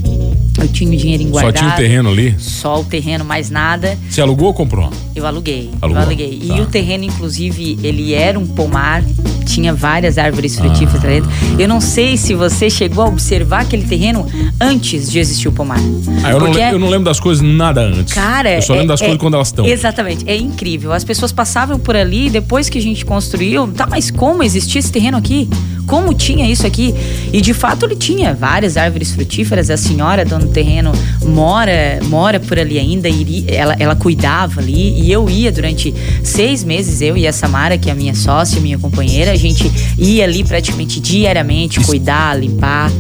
eu 0.62 0.68
tinha 0.68 0.92
o 0.92 0.96
dinheiro 0.96 1.24
guardado. 1.26 1.54
Só 1.54 1.60
tinha 1.60 1.74
o 1.74 1.76
terreno 1.76 2.10
ali? 2.10 2.36
Só 2.38 2.82
o 2.82 2.84
terreno, 2.84 3.26
mais 3.26 3.50
nada. 3.50 3.98
Você 4.10 4.22
alugou 4.22 4.48
ou 4.48 4.54
comprou? 4.54 4.90
Eu 5.16 5.26
aluguei. 5.26 5.70
Alugou. 5.82 6.02
Eu 6.02 6.08
aluguei. 6.08 6.42
Tá. 6.48 6.58
E 6.58 6.62
o 6.62 6.66
terreno, 6.66 7.04
inclusive, 7.04 7.78
ele 7.84 8.14
era 8.14 8.38
um 8.38 8.46
pomar, 8.48 9.04
tinha 9.46 9.74
várias 9.74 10.18
árvores 10.18 10.58
frutíferas 10.58 11.04
ah. 11.04 11.08
dentro. 11.08 11.30
Eu 11.58 11.68
não 11.68 11.82
sei 11.82 12.18
se 12.18 12.34
você 12.34 12.70
chegou 12.70 13.04
a 13.04 13.08
observar 13.08 13.62
aquele 13.62 13.84
terreno 13.84 14.26
antes 14.60 15.12
de 15.12 15.20
existir 15.20 15.48
o 15.48 15.52
pomar. 15.52 15.80
Ah, 16.24 16.32
eu, 16.32 16.40
não, 16.40 16.54
eu 16.54 16.80
não 16.80 16.90
lembro 16.90 17.06
das 17.06 17.20
coisas 17.20 17.44
nada 17.44 17.82
antes. 17.82 18.14
Cara, 18.14 18.56
Eu 18.56 18.62
só 18.62 18.74
lembro 18.74 18.88
é, 18.88 18.90
das 18.90 19.02
é, 19.02 19.06
coisas 19.06 19.20
quando 19.22 19.34
elas 19.34 19.48
estão. 19.48 19.66
Exatamente. 19.66 20.24
É 20.28 20.36
incrível. 20.38 20.92
As 20.94 21.04
pessoas 21.04 21.32
passavam 21.32 21.80
por 21.80 21.96
ali, 21.96 22.30
depois 22.30 22.70
que 22.70 22.78
a 22.78 22.82
gente 22.82 23.06
construiu, 23.06 23.68
tá, 23.68 23.88
mas 23.88 24.12
como 24.12 24.44
existia 24.44 24.80
esse 24.80 24.92
terreno 24.92 25.18
aqui? 25.18 25.50
Como 25.90 26.14
tinha 26.14 26.50
isso 26.50 26.66
aqui. 26.68 26.94
E 27.34 27.42
de 27.42 27.54
fato 27.54 27.86
ele 27.86 27.96
tinha 27.96 28.34
várias 28.34 28.78
árvores 28.78 29.12
frutíferas. 29.12 29.70
A 29.72 29.76
senhora, 29.76 30.24
dona 30.24 30.46
do 30.46 30.52
terreno, 30.52 30.92
mora 31.26 32.00
mora 32.04 32.40
por 32.40 32.60
ali 32.60 32.78
ainda. 32.78 33.10
Iria, 33.10 33.52
ela, 33.52 33.76
ela 33.80 33.96
cuidava 33.96 34.62
ali. 34.62 35.02
E 35.02 35.12
eu 35.12 35.28
ia 35.28 35.52
durante 35.52 35.94
seis 36.24 36.64
meses, 36.64 37.02
eu 37.02 37.18
e 37.18 37.28
a 37.28 37.34
Samara, 37.34 37.78
que 37.78 37.90
é 37.90 37.92
a 37.92 37.96
minha 37.96 38.14
sócia, 38.14 38.62
minha 38.62 38.78
companheira, 38.78 39.32
a 39.32 39.36
gente 39.36 39.70
ia 39.98 40.24
ali 40.24 40.44
praticamente 40.44 41.00
diariamente, 41.00 41.80
cuidar, 41.80 42.40
limpar, 42.40 42.92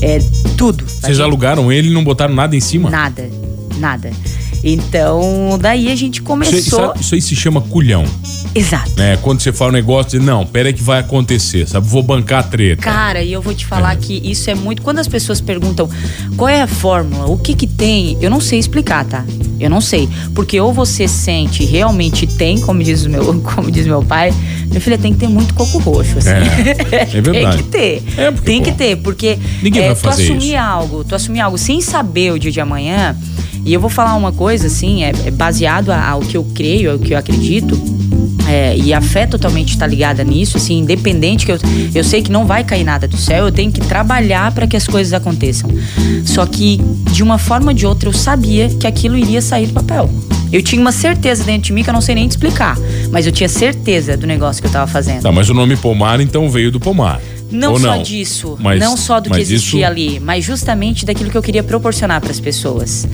é, 0.00 0.18
tudo. 0.56 0.84
Vocês 0.86 1.20
alugaram 1.20 1.70
ele 1.70 1.88
e 1.88 1.92
não 1.92 2.02
botaram 2.02 2.34
nada 2.34 2.56
em 2.56 2.60
cima? 2.60 2.88
Nada, 2.88 3.28
nada. 3.78 4.10
Então, 4.62 5.58
daí 5.60 5.90
a 5.90 5.96
gente 5.96 6.20
começou. 6.20 6.58
Isso, 6.58 7.00
isso 7.00 7.14
aí 7.14 7.20
se 7.20 7.34
chama 7.34 7.60
culhão. 7.60 8.04
Exato. 8.54 8.92
Né? 8.96 9.16
Quando 9.22 9.40
você 9.40 9.52
fala 9.52 9.70
um 9.70 9.74
negócio 9.74 10.18
de 10.18 10.24
não, 10.24 10.44
pera 10.46 10.72
que 10.72 10.82
vai 10.82 11.00
acontecer, 11.00 11.66
sabe? 11.66 11.86
Vou 11.86 12.02
bancar 12.02 12.40
a 12.40 12.42
treta. 12.42 12.82
Cara, 12.82 13.22
e 13.22 13.32
eu 13.32 13.40
vou 13.40 13.54
te 13.54 13.64
falar 13.64 13.94
é. 13.94 13.96
que 13.96 14.20
isso 14.24 14.50
é 14.50 14.54
muito. 14.54 14.82
Quando 14.82 14.98
as 14.98 15.08
pessoas 15.08 15.40
perguntam 15.40 15.88
qual 16.36 16.48
é 16.48 16.62
a 16.62 16.66
fórmula, 16.66 17.26
o 17.26 17.38
que 17.38 17.54
que 17.54 17.66
tem, 17.66 18.18
eu 18.20 18.30
não 18.30 18.40
sei 18.40 18.58
explicar, 18.58 19.04
tá? 19.04 19.24
Eu 19.58 19.70
não 19.70 19.80
sei. 19.80 20.08
Porque 20.34 20.60
ou 20.60 20.72
você 20.72 21.06
sente 21.06 21.64
realmente 21.64 22.26
tem, 22.26 22.60
como 22.60 22.82
diz 22.82 23.04
o 23.04 23.10
meu, 23.10 23.40
como 23.40 23.70
diz 23.70 23.86
meu 23.86 24.02
pai, 24.02 24.32
minha 24.66 24.80
filha 24.80 24.98
tem 24.98 25.12
que 25.12 25.18
ter 25.18 25.28
muito 25.28 25.54
coco 25.54 25.78
roxo, 25.78 26.18
assim. 26.18 26.30
É, 26.30 27.02
é 27.16 27.20
verdade. 27.20 27.32
tem 27.32 27.50
que 27.50 27.62
ter. 27.64 28.02
É 28.16 28.30
porque, 28.30 28.46
tem 28.46 28.58
pô, 28.58 28.64
que 28.64 28.72
ter, 28.72 28.96
porque 28.96 29.38
ninguém 29.62 29.82
é, 29.82 29.86
vai 29.88 29.96
fazer 29.96 30.26
tu 30.26 30.32
assumir 30.32 30.48
isso. 30.48 30.58
algo, 30.58 31.04
tu 31.04 31.14
assumir 31.14 31.40
algo 31.40 31.58
sem 31.58 31.80
saber 31.80 32.32
o 32.32 32.38
dia 32.38 32.50
de 32.50 32.60
amanhã. 32.60 33.16
E 33.64 33.72
eu 33.72 33.80
vou 33.80 33.90
falar 33.90 34.14
uma 34.14 34.32
coisa, 34.32 34.66
assim, 34.66 35.04
é, 35.04 35.12
é 35.26 35.30
baseado 35.30 35.90
ao 35.90 36.20
que 36.20 36.36
eu 36.36 36.44
creio, 36.54 36.92
ao 36.92 36.98
que 36.98 37.12
eu 37.14 37.18
acredito 37.18 37.78
É, 38.48 38.76
e 38.76 38.92
a 38.92 39.00
fé 39.00 39.26
totalmente 39.26 39.70
está 39.70 39.86
ligada 39.86 40.24
nisso, 40.24 40.56
assim, 40.56 40.78
independente 40.78 41.46
que 41.46 41.52
eu, 41.52 41.58
eu 41.94 42.02
sei 42.02 42.20
que 42.20 42.32
não 42.32 42.46
vai 42.46 42.64
cair 42.64 42.82
nada 42.82 43.06
do 43.06 43.16
céu, 43.16 43.44
eu 43.44 43.52
tenho 43.52 43.70
que 43.70 43.80
trabalhar 43.80 44.50
para 44.52 44.66
que 44.66 44.76
as 44.76 44.88
coisas 44.88 45.12
aconteçam. 45.12 45.70
Só 46.24 46.44
que 46.46 46.80
de 47.12 47.22
uma 47.22 47.38
forma 47.38 47.68
ou 47.70 47.74
de 47.74 47.86
outra 47.86 48.08
eu 48.08 48.12
sabia 48.12 48.68
que 48.68 48.88
aquilo 48.88 49.16
iria 49.16 49.40
sair 49.40 49.66
do 49.68 49.72
papel. 49.74 50.10
Eu 50.52 50.62
tinha 50.62 50.80
uma 50.82 50.90
certeza 50.90 51.44
dentro 51.44 51.66
de 51.66 51.72
mim 51.72 51.84
que 51.84 51.90
eu 51.90 51.94
não 51.94 52.00
sei 52.00 52.16
nem 52.16 52.26
te 52.26 52.32
explicar, 52.32 52.76
mas 53.12 53.24
eu 53.24 53.30
tinha 53.30 53.48
certeza 53.48 54.16
do 54.16 54.26
negócio 54.26 54.60
que 54.60 54.66
eu 54.66 54.72
tava 54.72 54.90
fazendo. 54.90 55.22
Tá, 55.22 55.30
mas 55.30 55.48
o 55.48 55.54
nome 55.54 55.76
pomar 55.76 56.20
então 56.20 56.50
veio 56.50 56.72
do 56.72 56.80
pomar. 56.80 57.20
Não 57.50 57.72
Ou 57.72 57.80
só 57.80 57.96
não? 57.96 58.02
disso, 58.02 58.56
Mas- 58.60 58.78
não 58.80 58.96
só 58.96 59.20
do 59.20 59.30
que 59.30 59.40
existia 59.40 59.80
isso- 59.80 59.86
ali, 59.90 60.20
mas 60.20 60.44
justamente 60.44 61.04
daquilo 61.04 61.30
que 61.30 61.36
eu 61.36 61.42
queria 61.42 61.62
proporcionar 61.62 62.20
para 62.20 62.30
as 62.30 62.38
pessoas. 62.40 63.06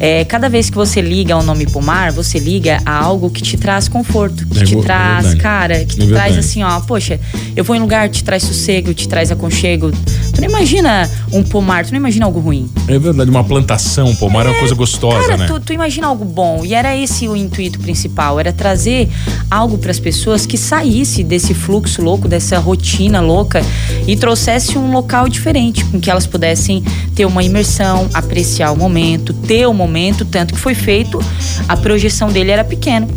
É, 0.00 0.24
cada 0.24 0.48
vez 0.48 0.68
que 0.68 0.76
você 0.76 1.00
liga 1.00 1.34
ao 1.34 1.42
nome 1.42 1.66
Pomar, 1.66 2.12
você 2.12 2.38
liga 2.38 2.80
a 2.84 2.92
algo 2.98 3.30
que 3.30 3.40
te 3.42 3.56
traz 3.56 3.88
conforto, 3.88 4.46
que 4.48 4.58
É 4.60 4.64
te 4.64 4.76
é 4.76 4.80
traz, 4.82 5.24
verdade. 5.26 5.40
cara, 5.40 5.84
que 5.84 6.02
É 6.02 6.04
te 6.06 6.12
traz 6.12 6.36
assim, 6.38 6.62
ó, 6.62 6.80
poxa, 6.80 7.20
eu 7.54 7.62
vou 7.64 7.76
em 7.76 7.78
um 7.78 7.82
lugar, 7.82 8.08
te 8.08 8.24
traz 8.24 8.42
sossego, 8.42 8.92
te 8.92 9.06
traz 9.08 9.30
aconchego. 9.30 9.90
Tu 10.34 10.40
não 10.40 10.48
imagina 10.48 11.08
um 11.32 11.42
pomar, 11.42 11.84
tu 11.86 11.92
não 11.92 11.98
imagina 11.98 12.26
algo 12.26 12.40
ruim. 12.40 12.68
É 12.88 12.98
verdade, 12.98 13.30
uma 13.30 13.44
plantação, 13.44 14.14
pomar 14.16 14.46
é 14.46 14.50
uma 14.50 14.58
coisa 14.58 14.74
gostosa, 14.74 15.20
Cara, 15.28 15.36
né? 15.36 15.46
tu, 15.46 15.60
tu 15.60 15.72
imagina 15.72 16.08
algo 16.08 16.24
bom. 16.24 16.64
E 16.64 16.74
era 16.74 16.96
esse 16.96 17.28
o 17.28 17.36
intuito 17.36 17.78
principal, 17.78 18.40
era 18.40 18.52
trazer 18.52 19.08
algo 19.50 19.78
para 19.78 19.90
as 19.92 20.00
pessoas 20.00 20.44
que 20.44 20.58
saísse 20.58 21.22
desse 21.22 21.54
fluxo 21.54 22.02
louco, 22.02 22.26
dessa 22.28 22.58
rotina 22.58 23.20
louca 23.20 23.62
e 24.06 24.16
trouxesse 24.16 24.76
um 24.78 24.92
local 24.92 25.28
diferente, 25.28 25.84
com 25.86 26.00
que 26.00 26.10
elas 26.10 26.26
pudessem 26.26 26.82
ter 27.14 27.24
uma 27.24 27.42
imersão, 27.42 28.08
apreciar 28.12 28.72
o 28.72 28.76
momento, 28.76 29.32
ter 29.32 29.66
o 29.66 29.72
momento, 29.74 30.24
tanto 30.24 30.54
que 30.54 30.60
foi 30.60 30.74
feito, 30.74 31.22
a 31.68 31.76
projeção 31.76 32.30
dele 32.30 32.50
era 32.50 32.64
pequeno. 32.64 33.08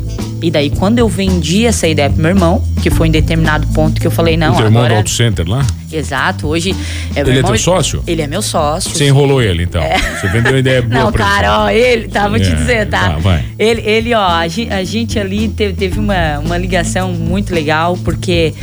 E 0.41 0.51
daí, 0.51 0.69
quando 0.69 0.99
eu 0.99 1.09
vendi 1.09 1.65
essa 1.65 1.87
ideia 1.87 2.09
pro 2.11 2.21
meu 2.21 2.29
irmão, 2.29 2.63
que 2.83 2.91
foi 2.91 3.07
em 3.07 3.11
determinado 3.11 3.65
ponto 3.73 3.99
que 3.99 4.05
eu 4.05 4.11
falei, 4.11 4.37
não, 4.37 4.53
o 4.53 4.55
teu 4.57 4.65
irmão 4.65 4.81
do 4.81 4.85
agora. 4.85 4.99
Auto 4.99 5.09
Center 5.09 5.47
lá? 5.49 5.65
Exato, 5.91 6.47
hoje. 6.47 6.75
É, 7.15 7.21
Ele 7.21 7.31
é 7.31 7.35
irmão, 7.37 7.51
teu 7.51 7.59
sócio? 7.59 8.03
Ele 8.05 8.21
é 8.21 8.27
meu 8.27 8.41
sócio. 8.43 8.91
Você 8.91 9.07
enrolou 9.07 9.41
ele, 9.41 9.63
então. 9.63 9.81
Você 9.81 10.27
vendeu 10.27 10.51
uma 10.51 10.59
ideia 10.59 10.81
boa 10.83 10.95
É. 10.95 11.03
Não, 11.03 11.11
cara, 11.11 11.63
ó, 11.63 11.69
ele, 11.69 12.07
tá, 12.07 12.27
vou 12.27 12.39
te 12.39 12.51
É, 12.51 12.55
dizer, 12.55 12.87
tá? 12.87 13.09
tá, 13.13 13.17
vai. 13.17 13.43
Ele, 13.57 13.81
ele, 13.81 14.13
ó, 14.13 14.27
a 14.27 14.47
gente, 14.47 14.71
a 14.71 14.83
gente 14.83 15.17
ali 15.17 15.47
teve, 15.49 15.73
teve 15.73 15.99
uma, 15.99 16.37
uma 16.39 16.57
ligação 16.57 17.13
muito 17.13 17.51
legal, 17.53 17.97
porque 18.03 18.53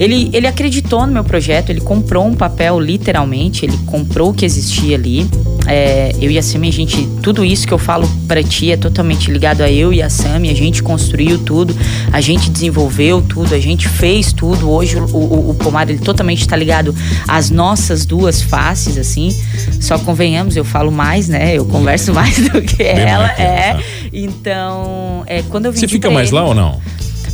ele, 0.00 0.30
ele 0.32 0.46
acreditou 0.46 1.06
no 1.06 1.12
meu 1.12 1.22
projeto, 1.22 1.68
ele 1.68 1.82
comprou 1.82 2.26
um 2.26 2.34
papel, 2.34 2.80
literalmente, 2.80 3.66
ele 3.66 3.76
comprou 3.84 4.30
o 4.30 4.34
que 4.34 4.46
existia 4.46 4.96
ali. 4.96 5.28
É, 5.66 6.16
eu 6.18 6.30
e 6.30 6.38
a 6.38 6.42
Sami, 6.42 6.68
a 6.68 6.72
gente, 6.72 7.06
tudo 7.22 7.44
isso 7.44 7.66
que 7.66 7.74
eu 7.74 7.78
falo 7.78 8.08
pra 8.26 8.42
ti 8.42 8.72
é 8.72 8.78
totalmente 8.78 9.30
ligado 9.30 9.60
a 9.60 9.70
eu 9.70 9.92
e 9.92 10.00
a 10.00 10.08
Sami, 10.08 10.48
a 10.48 10.54
gente 10.54 10.82
construiu 10.82 11.38
tudo, 11.38 11.76
a 12.10 12.20
gente 12.22 12.48
desenvolveu 12.48 13.20
tudo, 13.20 13.54
a 13.54 13.58
gente 13.58 13.90
fez 13.90 14.32
tudo. 14.32 14.70
Hoje 14.70 14.96
o, 14.96 15.04
o, 15.04 15.50
o 15.50 15.54
pomar, 15.54 15.88
ele 15.90 15.98
totalmente 15.98 16.48
tá 16.48 16.56
ligado 16.56 16.94
às 17.28 17.50
nossas 17.50 18.06
duas 18.06 18.40
faces, 18.40 18.96
assim. 18.96 19.38
Só 19.82 19.98
convenhamos, 19.98 20.56
eu 20.56 20.64
falo 20.64 20.90
mais, 20.90 21.28
né? 21.28 21.54
Eu 21.54 21.66
converso 21.66 22.12
mais 22.14 22.38
do 22.48 22.62
que 22.62 22.82
ela, 22.82 23.26
mais 23.26 23.38
é. 23.38 23.74
tá. 23.74 23.82
Então, 24.10 25.24
é, 25.26 25.42
quando 25.42 25.66
eu 25.66 25.72
vim 25.72 25.78
Você 25.78 25.88
fica 25.88 26.10
mais 26.10 26.30
lá 26.30 26.42
ou 26.42 26.54
não? 26.54 26.80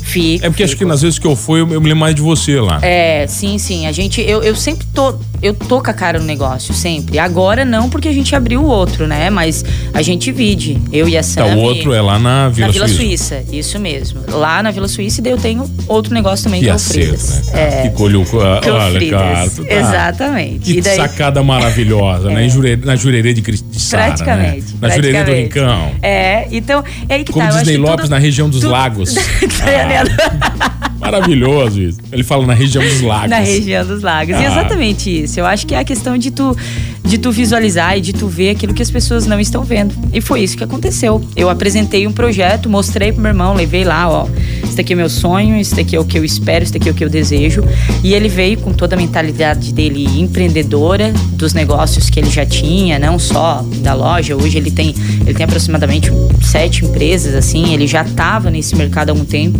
Fico. 0.06 0.46
É 0.46 0.48
porque 0.48 0.62
acho 0.62 0.74
que 0.74 0.78
fico. 0.78 0.88
nas 0.88 1.02
vezes 1.02 1.18
que 1.18 1.26
eu 1.26 1.34
fui, 1.34 1.60
eu, 1.60 1.68
eu 1.72 1.80
me 1.80 1.88
lembro 1.88 2.00
mais 2.00 2.14
de 2.14 2.22
você 2.22 2.60
lá. 2.60 2.78
É, 2.80 3.26
sim, 3.26 3.58
sim. 3.58 3.86
A 3.86 3.92
gente, 3.92 4.20
eu, 4.20 4.42
eu 4.42 4.54
sempre 4.54 4.86
tô, 4.94 5.18
eu 5.42 5.54
tô 5.54 5.80
com 5.82 5.90
a 5.90 5.94
cara 5.94 6.18
no 6.18 6.24
negócio, 6.24 6.72
sempre. 6.74 7.18
Agora 7.18 7.64
não, 7.64 7.88
porque 7.90 8.08
a 8.08 8.12
gente 8.12 8.34
abriu 8.34 8.62
o 8.62 8.66
outro, 8.66 9.06
né? 9.06 9.30
Mas 9.30 9.64
a 9.94 10.02
gente 10.02 10.30
vide, 10.32 10.78
eu 10.92 11.08
e 11.08 11.16
a 11.16 11.20
Tá, 11.20 11.26
Sam. 11.26 11.56
o 11.56 11.58
outro 11.60 11.92
é 11.92 12.00
lá 12.00 12.18
na 12.18 12.48
Vila, 12.48 12.66
na 12.68 12.72
Vila 12.72 12.88
Suíça. 12.88 13.36
Suíça. 13.42 13.56
isso 13.56 13.78
mesmo. 13.78 14.20
Lá 14.28 14.62
na 14.62 14.70
Vila 14.70 14.88
Suíça, 14.88 15.20
e 15.20 15.22
daí 15.24 15.32
eu 15.32 15.38
tenho 15.38 15.68
outro 15.88 16.12
negócio 16.14 16.44
também, 16.44 16.60
Que 16.60 16.66
que 16.66 16.70
é 16.70 16.74
o 16.74 16.78
Fridas. 16.78 17.46
né? 17.48 17.52
É, 17.54 17.82
Que 17.88 17.90
colheu. 17.96 18.22
é 18.22 18.70
o 18.70 18.74
Olha, 18.74 19.10
cara. 19.10 19.48
tá- 19.50 19.74
Exatamente. 19.74 20.58
Que 20.74 20.80
daí- 20.80 20.92
É. 20.92 20.96
sacada 20.96 21.42
maravilhosa, 21.42 22.30
né? 22.30 22.44
Em 22.46 22.50
Jurerê- 22.50 22.84
na 22.84 22.96
Jurerê 22.96 23.32
de, 23.34 23.42
Cris- 23.42 23.64
de 23.68 23.80
Sara, 23.80 24.04
Praticamente. 24.06 24.72
Né? 24.72 24.78
Na 24.80 24.88
Jurerê 24.90 25.24
do. 25.24 25.32
Rincão. 25.32 25.90
É, 26.02 26.46
então, 26.52 26.82
é 27.08 27.14
aí 27.16 27.24
que 27.24 27.32
Como 27.32 27.44
tá. 27.44 27.48
acho 27.50 27.58
Disney 27.58 27.76
Lopes 27.76 28.02
tudo- 28.02 28.10
na 28.10 28.18
região 28.18 28.48
dos 28.48 28.60
tudo- 28.60 28.70
lagos. 28.72 29.14
Ah, 29.66 31.10
Maravilhoso 31.10 31.80
isso. 31.80 31.98
Ele 32.10 32.22
fala 32.22 32.46
na 32.46 32.54
região 32.54 32.82
dos 32.82 33.00
lagos. 33.02 33.30
Na 33.30 33.38
região 33.38 33.86
dos 33.86 34.02
lagos. 34.02 34.30
E 34.34 34.38
Ah. 34.44 34.46
exatamente 34.50 35.22
isso. 35.24 35.35
Eu 35.38 35.46
acho 35.46 35.66
que 35.66 35.74
é 35.74 35.78
a 35.78 35.84
questão 35.84 36.16
de 36.16 36.30
tu, 36.30 36.56
de 37.04 37.18
tu 37.18 37.30
visualizar 37.30 37.96
e 37.96 38.00
de 38.00 38.12
tu 38.12 38.26
ver 38.26 38.50
aquilo 38.50 38.74
que 38.74 38.82
as 38.82 38.90
pessoas 38.90 39.26
não 39.26 39.38
estão 39.38 39.62
vendo. 39.62 39.94
E 40.12 40.20
foi 40.20 40.42
isso 40.42 40.56
que 40.56 40.64
aconteceu. 40.64 41.22
Eu 41.34 41.48
apresentei 41.48 42.06
um 42.06 42.12
projeto, 42.12 42.68
mostrei 42.68 43.12
pro 43.12 43.22
meu 43.22 43.30
irmão, 43.30 43.54
levei 43.54 43.84
lá, 43.84 44.08
ó. 44.08 44.26
Isso 44.64 44.76
daqui 44.76 44.92
é 44.92 44.96
meu 44.96 45.08
sonho, 45.08 45.56
isso 45.58 45.74
daqui 45.74 45.96
é 45.96 46.00
o 46.00 46.04
que 46.04 46.18
eu 46.18 46.24
espero, 46.24 46.64
isso 46.64 46.72
daqui 46.72 46.88
é 46.88 46.92
o 46.92 46.94
que 46.94 47.04
eu 47.04 47.08
desejo. 47.08 47.62
E 48.02 48.14
ele 48.14 48.28
veio 48.28 48.58
com 48.58 48.72
toda 48.72 48.96
a 48.96 48.98
mentalidade 48.98 49.72
dele 49.72 50.04
empreendedora, 50.20 51.12
dos 51.32 51.54
negócios 51.54 52.10
que 52.10 52.18
ele 52.18 52.30
já 52.30 52.44
tinha, 52.44 52.98
não 52.98 53.18
só 53.18 53.64
da 53.78 53.94
loja. 53.94 54.36
Hoje 54.36 54.58
ele 54.58 54.70
tem, 54.70 54.94
ele 55.22 55.34
tem 55.34 55.44
aproximadamente 55.44 56.10
sete 56.42 56.84
empresas, 56.84 57.34
assim. 57.34 57.72
Ele 57.72 57.86
já 57.86 58.02
estava 58.02 58.50
nesse 58.50 58.74
mercado 58.74 59.10
há 59.10 59.12
algum 59.12 59.24
tempo. 59.24 59.58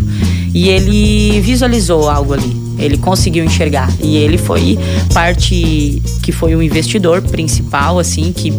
E 0.52 0.68
ele 0.68 1.40
visualizou 1.40 2.08
algo 2.08 2.32
ali. 2.32 2.65
Ele 2.78 2.98
conseguiu 2.98 3.44
enxergar. 3.44 3.92
E 4.02 4.16
ele 4.16 4.38
foi 4.38 4.78
parte 5.12 6.02
que 6.22 6.32
foi 6.32 6.54
o 6.54 6.62
investidor 6.62 7.22
principal, 7.22 7.98
assim, 7.98 8.32
que, 8.32 8.52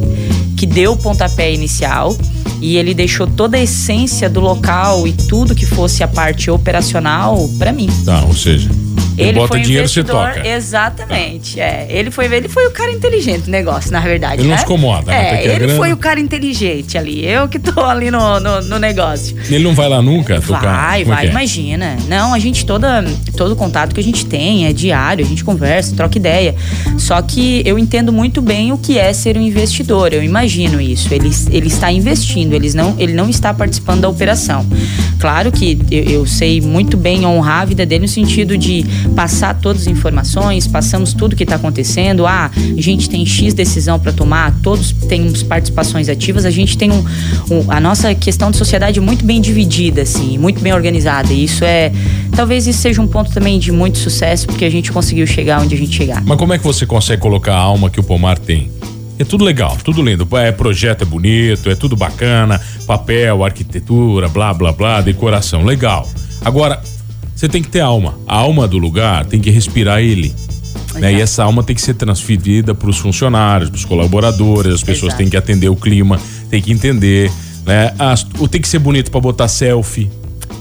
que 0.55 0.65
deu 0.65 0.93
o 0.93 0.97
pontapé 0.97 1.53
inicial. 1.53 2.15
E 2.59 2.77
ele 2.77 2.93
deixou 2.93 3.27
toda 3.27 3.57
a 3.57 3.61
essência 3.61 4.29
do 4.29 4.39
local 4.39 5.07
e 5.07 5.13
tudo 5.13 5.53
que 5.53 5.65
fosse 5.65 6.03
a 6.03 6.07
parte 6.07 6.49
operacional 6.49 7.47
pra 7.59 7.71
mim. 7.71 7.87
Tá, 8.03 8.23
ou 8.25 8.33
seja, 8.33 8.69
ele, 9.17 9.33
bota 9.33 9.47
foi 9.49 9.61
dinheiro, 9.61 9.83
investidor, 9.83 10.33
toca. 10.33 10.47
Exatamente. 10.47 11.59
É. 11.59 11.87
Ele 11.89 12.11
foi 12.11 12.25
ele 12.25 12.47
foi 12.47 12.67
o 12.67 12.71
cara 12.71 12.91
inteligente 12.91 13.43
do 13.43 13.51
negócio, 13.51 13.91
na 13.91 13.99
verdade. 13.99 14.41
Ele 14.41 14.43
não 14.43 14.51
né? 14.51 14.57
se 14.57 14.63
incomoda, 14.65 15.11
né? 15.11 15.45
É, 15.45 15.51
a 15.51 15.55
ele 15.55 15.69
foi 15.69 15.91
o 15.93 15.97
cara 15.97 16.19
inteligente 16.19 16.97
ali. 16.97 17.25
Eu 17.25 17.47
que 17.47 17.57
tô 17.57 17.81
ali 17.81 18.11
no, 18.11 18.39
no, 18.39 18.61
no 18.61 18.79
negócio. 18.79 19.35
Ele 19.49 19.63
não 19.63 19.73
vai 19.73 19.89
lá 19.89 20.01
nunca 20.01 20.39
tocar? 20.41 20.61
Vai, 20.61 21.01
Como 21.01 21.13
é 21.13 21.15
vai, 21.15 21.23
que 21.25 21.29
é? 21.29 21.31
imagina. 21.31 21.97
Não, 22.07 22.33
a 22.33 22.39
gente 22.39 22.65
toda 22.65 23.03
todo 23.35 23.55
contato 23.55 23.93
que 23.93 23.99
a 23.99 24.03
gente 24.03 24.25
tem 24.25 24.65
é 24.65 24.73
diário, 24.73 25.25
a 25.25 25.27
gente 25.27 25.43
conversa, 25.43 25.95
troca 25.95 26.17
ideia. 26.17 26.55
Só 26.97 27.21
que 27.21 27.61
eu 27.65 27.79
entendo 27.79 28.11
muito 28.11 28.41
bem 28.41 28.71
o 28.71 28.77
que 28.77 28.97
é 28.97 29.11
ser 29.13 29.37
um 29.37 29.41
investidor. 29.41 30.13
Eu 30.13 30.23
imagino 30.23 30.79
isso. 30.79 31.13
Ele, 31.13 31.29
ele 31.51 31.67
está 31.67 31.91
investindo, 31.91 32.53
eles 32.53 32.73
não, 32.73 32.95
ele 32.97 33.13
não 33.13 33.29
está 33.29 33.53
participando 33.53 34.01
da 34.01 34.09
operação. 34.09 34.65
Claro 35.19 35.51
que 35.51 35.79
eu, 35.89 36.03
eu 36.03 36.25
sei 36.25 36.61
muito 36.61 36.95
bem 36.95 37.25
honrar 37.25 37.61
a 37.61 37.65
vida 37.65 37.85
dele 37.85 38.01
no 38.01 38.07
sentido 38.07 38.57
de 38.57 38.85
passar 39.09 39.53
todas 39.55 39.83
as 39.83 39.87
informações, 39.87 40.67
passamos 40.67 41.13
tudo 41.13 41.35
que 41.35 41.43
está 41.43 41.55
acontecendo. 41.55 42.25
Ah, 42.25 42.49
a 42.55 42.81
gente 42.81 43.09
tem 43.09 43.25
X 43.25 43.53
decisão 43.53 43.99
para 43.99 44.11
tomar, 44.11 44.53
todos 44.61 44.91
temos 44.91 45.43
participações 45.43 46.09
ativas, 46.09 46.45
a 46.45 46.49
gente 46.49 46.77
tem 46.77 46.91
um, 46.91 47.03
um- 47.51 47.65
a 47.71 47.79
nossa 47.79 48.13
questão 48.15 48.51
de 48.51 48.57
sociedade 48.57 48.99
muito 48.99 49.25
bem 49.25 49.39
dividida, 49.41 50.01
assim, 50.01 50.37
muito 50.37 50.59
bem 50.61 50.73
organizada. 50.73 51.31
E 51.33 51.43
isso 51.43 51.63
é. 51.63 51.91
Talvez 52.35 52.67
isso 52.67 52.79
seja 52.79 53.01
um 53.01 53.07
ponto 53.07 53.31
também 53.31 53.57
de 53.59 53.71
muito 53.71 53.97
sucesso, 53.97 54.47
porque 54.47 54.65
a 54.65 54.69
gente 54.69 54.91
conseguiu 54.91 55.25
chegar 55.25 55.61
onde 55.61 55.73
a 55.75 55.77
gente 55.77 55.95
chegar. 55.95 56.21
Mas 56.25 56.37
como 56.37 56.53
é 56.53 56.57
que 56.57 56.63
você 56.63 56.85
consegue 56.85 57.21
colocar 57.21 57.53
a 57.53 57.59
alma 57.59 57.89
que 57.89 57.99
o 57.99 58.03
pomar 58.03 58.37
tem? 58.37 58.69
É 59.19 59.23
tudo 59.23 59.43
legal, 59.43 59.75
tudo 59.83 60.01
lindo. 60.03 60.27
É 60.37 60.51
projeto 60.51 61.01
é 61.01 61.05
bonito, 61.05 61.69
é 61.69 61.75
tudo 61.75 61.95
bacana, 61.95 62.61
papel, 62.85 63.43
arquitetura, 63.43 64.29
blá 64.29 64.53
blá 64.53 64.71
blá, 64.71 65.01
decoração, 65.01 65.63
legal. 65.65 66.07
Agora, 66.45 66.79
você 67.37 67.47
tem 67.47 67.61
que 67.61 67.69
ter 67.69 67.81
alma. 67.81 68.17
A 68.27 68.35
alma 68.35 68.67
do 68.67 68.79
lugar 68.79 69.23
tem 69.25 69.39
que 69.39 69.51
respirar 69.51 70.01
ele. 70.01 70.33
Né? 70.95 71.13
E 71.13 71.21
essa 71.21 71.43
alma 71.43 71.61
tem 71.61 71.75
que 71.75 71.81
ser 71.81 71.93
transferida 71.93 72.73
para 72.73 72.89
os 72.89 72.97
funcionários, 72.97 73.69
para 73.69 73.77
os 73.77 73.85
colaboradores, 73.85 74.73
as 74.73 74.83
pessoas 74.83 75.11
Exato. 75.11 75.17
têm 75.17 75.29
que 75.29 75.37
atender 75.37 75.69
o 75.69 75.75
clima, 75.75 76.19
tem 76.49 76.59
que 76.59 76.71
entender, 76.71 77.31
né? 77.63 77.93
As, 77.99 78.25
o 78.39 78.47
tem 78.47 78.59
que 78.59 78.67
ser 78.67 78.79
bonito 78.79 79.11
para 79.11 79.19
botar 79.19 79.47
selfie. 79.47 80.09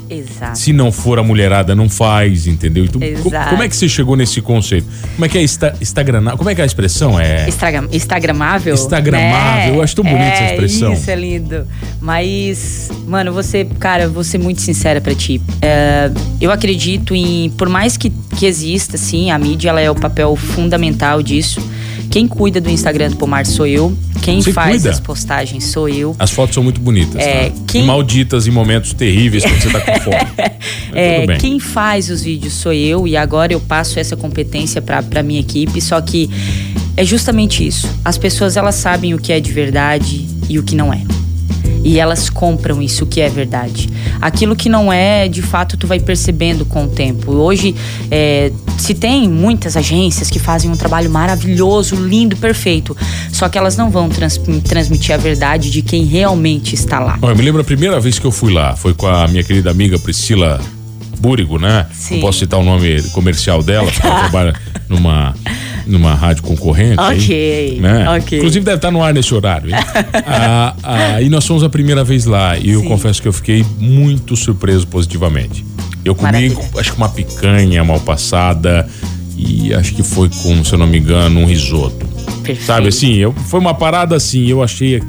Exato. 0.08 0.58
Se 0.58 0.72
não 0.72 0.92
for 0.92 1.18
a 1.18 1.22
mulherada, 1.22 1.74
não 1.74 1.88
faz, 1.88 2.46
entendeu? 2.46 2.84
Então, 2.84 3.02
Exato. 3.02 3.50
como 3.50 3.62
é 3.62 3.68
que 3.68 3.76
você 3.76 3.88
chegou 3.88 4.16
nesse 4.16 4.40
conceito? 4.40 4.86
Como 5.14 5.24
é 5.24 5.28
que 5.28 5.38
é 5.38 5.42
Instagram? 5.42 6.36
Como 6.36 6.48
é 6.48 6.54
que 6.54 6.60
é 6.60 6.64
a 6.64 6.66
expressão? 6.66 7.18
É. 7.18 7.48
Instagram, 7.48 7.88
Instagramável? 7.92 8.74
Instagramável, 8.74 9.72
né? 9.72 9.78
eu 9.78 9.82
acho 9.82 9.94
tão 9.96 10.04
bonita 10.04 10.24
essa 10.24 10.42
É, 10.42 10.50
expressão. 10.52 10.92
Isso 10.92 11.10
é 11.10 11.16
lindo. 11.16 11.66
Mas, 12.00 12.90
mano, 13.06 13.32
você, 13.32 13.64
cara, 13.78 14.08
vou 14.08 14.22
ser 14.24 14.38
muito 14.38 14.60
sincera 14.60 15.00
pra 15.00 15.14
ti. 15.14 15.40
É, 15.60 16.10
eu 16.40 16.50
acredito 16.50 17.14
em, 17.14 17.50
por 17.50 17.68
mais 17.68 17.96
que, 17.96 18.10
que 18.38 18.46
exista, 18.46 18.96
sim, 18.96 19.30
a 19.30 19.38
mídia 19.38 19.70
ela 19.70 19.80
é 19.80 19.90
o 19.90 19.94
papel 19.94 20.34
fundamental 20.36 21.22
disso. 21.22 21.60
Quem 22.16 22.26
cuida 22.26 22.62
do 22.62 22.70
Instagram 22.70 23.10
do 23.10 23.16
Pomar 23.16 23.44
sou 23.44 23.66
eu. 23.66 23.94
Quem 24.22 24.40
Você 24.40 24.50
faz 24.50 24.76
cuida? 24.76 24.88
as 24.90 24.98
postagens 25.00 25.64
sou 25.66 25.86
eu. 25.86 26.16
As 26.18 26.30
fotos 26.30 26.54
são 26.54 26.64
muito 26.64 26.80
bonitas, 26.80 27.20
É, 27.22 27.50
tá? 27.50 27.56
quem- 27.66 27.84
Malditas 27.84 28.46
em 28.46 28.50
momentos 28.50 28.94
terríveis 28.94 29.44
quando 29.44 29.60
você 29.60 29.68
tá 29.68 29.80
com 29.82 30.00
fome. 30.00 30.16
É, 30.94 31.26
quem 31.36 31.60
faz 31.60 32.08
os 32.08 32.22
vídeos 32.22 32.54
sou 32.54 32.72
eu 32.72 33.06
e 33.06 33.18
agora 33.18 33.52
eu 33.52 33.60
passo 33.60 33.98
essa 34.00 34.16
competência 34.16 34.80
pra 34.80 35.22
minha 35.22 35.40
equipe, 35.40 35.78
só 35.78 36.00
que 36.00 36.30
é 36.96 37.04
justamente 37.04 37.66
isso. 37.66 37.86
As 38.02 38.16
pessoas 38.16 38.56
elas 38.56 38.76
sabem 38.76 39.12
o 39.12 39.18
que 39.18 39.30
é 39.30 39.38
de 39.38 39.52
verdade 39.52 40.26
e 40.48 40.58
o 40.58 40.62
que 40.62 40.74
não 40.74 40.90
é. 40.94 41.02
E 41.86 42.00
elas 42.00 42.28
compram 42.28 42.82
isso 42.82 43.06
que 43.06 43.20
é 43.20 43.28
verdade. 43.28 43.88
Aquilo 44.20 44.56
que 44.56 44.68
não 44.68 44.92
é, 44.92 45.28
de 45.28 45.40
fato, 45.40 45.76
tu 45.76 45.86
vai 45.86 46.00
percebendo 46.00 46.64
com 46.64 46.86
o 46.86 46.88
tempo. 46.88 47.30
Hoje, 47.30 47.76
é, 48.10 48.50
se 48.76 48.92
tem 48.92 49.28
muitas 49.28 49.76
agências 49.76 50.28
que 50.28 50.40
fazem 50.40 50.68
um 50.68 50.74
trabalho 50.76 51.08
maravilhoso, 51.08 51.94
lindo, 51.94 52.36
perfeito. 52.36 52.96
Só 53.30 53.48
que 53.48 53.56
elas 53.56 53.76
não 53.76 53.88
vão 53.88 54.08
trans 54.08 54.36
transmitir 54.64 55.14
a 55.14 55.18
verdade 55.18 55.70
de 55.70 55.80
quem 55.80 56.04
realmente 56.04 56.74
está 56.74 56.98
lá. 56.98 57.20
eu 57.22 57.36
me 57.36 57.42
lembro 57.42 57.60
a 57.60 57.64
primeira 57.64 58.00
vez 58.00 58.18
que 58.18 58.26
eu 58.26 58.32
fui 58.32 58.52
lá, 58.52 58.74
foi 58.74 58.92
com 58.92 59.06
a 59.06 59.28
minha 59.28 59.44
querida 59.44 59.70
amiga 59.70 59.96
Priscila 59.96 60.60
Búrigo, 61.20 61.58
né? 61.58 61.86
Sim. 61.92 62.14
Não 62.14 62.20
posso 62.22 62.38
citar 62.38 62.60
o 62.60 62.64
nome 62.64 63.02
comercial 63.10 63.62
dela, 63.62 63.90
porque 63.90 64.06
ela 64.06 64.20
trabalha 64.28 64.54
numa 64.88 65.34
numa 65.86 66.14
rádio 66.14 66.42
concorrente. 66.42 67.00
Ok, 67.00 67.34
aí, 67.34 67.80
né? 67.80 68.10
ok. 68.10 68.38
Inclusive 68.38 68.64
deve 68.64 68.76
estar 68.76 68.90
no 68.90 69.02
ar 69.02 69.14
nesse 69.14 69.32
horário. 69.32 69.70
hein? 69.70 69.76
ah, 70.26 70.74
ah, 70.82 71.22
e 71.22 71.28
nós 71.28 71.46
fomos 71.46 71.62
a 71.62 71.68
primeira 71.68 72.02
vez 72.02 72.24
lá 72.24 72.58
e 72.58 72.70
eu 72.70 72.80
Sim. 72.80 72.88
confesso 72.88 73.22
que 73.22 73.28
eu 73.28 73.32
fiquei 73.32 73.64
muito 73.78 74.34
surpreso 74.36 74.86
positivamente. 74.88 75.64
Eu 76.04 76.14
comi, 76.14 76.32
Maravilha. 76.32 76.58
acho 76.78 76.92
que 76.92 76.96
uma 76.98 77.08
picanha 77.08 77.84
mal 77.84 78.00
passada 78.00 78.88
e 79.36 79.72
acho 79.74 79.94
que 79.94 80.02
foi 80.02 80.28
com, 80.28 80.64
se 80.64 80.72
eu 80.72 80.78
não 80.78 80.86
me 80.86 80.98
engano, 80.98 81.40
um 81.40 81.46
risoto. 81.46 82.06
Perfeito. 82.42 82.64
Sabe 82.64 82.88
assim, 82.88 83.14
eu, 83.14 83.32
foi 83.32 83.60
uma 83.60 83.74
parada 83.74 84.16
assim, 84.16 84.46
eu 84.46 84.62
achei. 84.62 85.02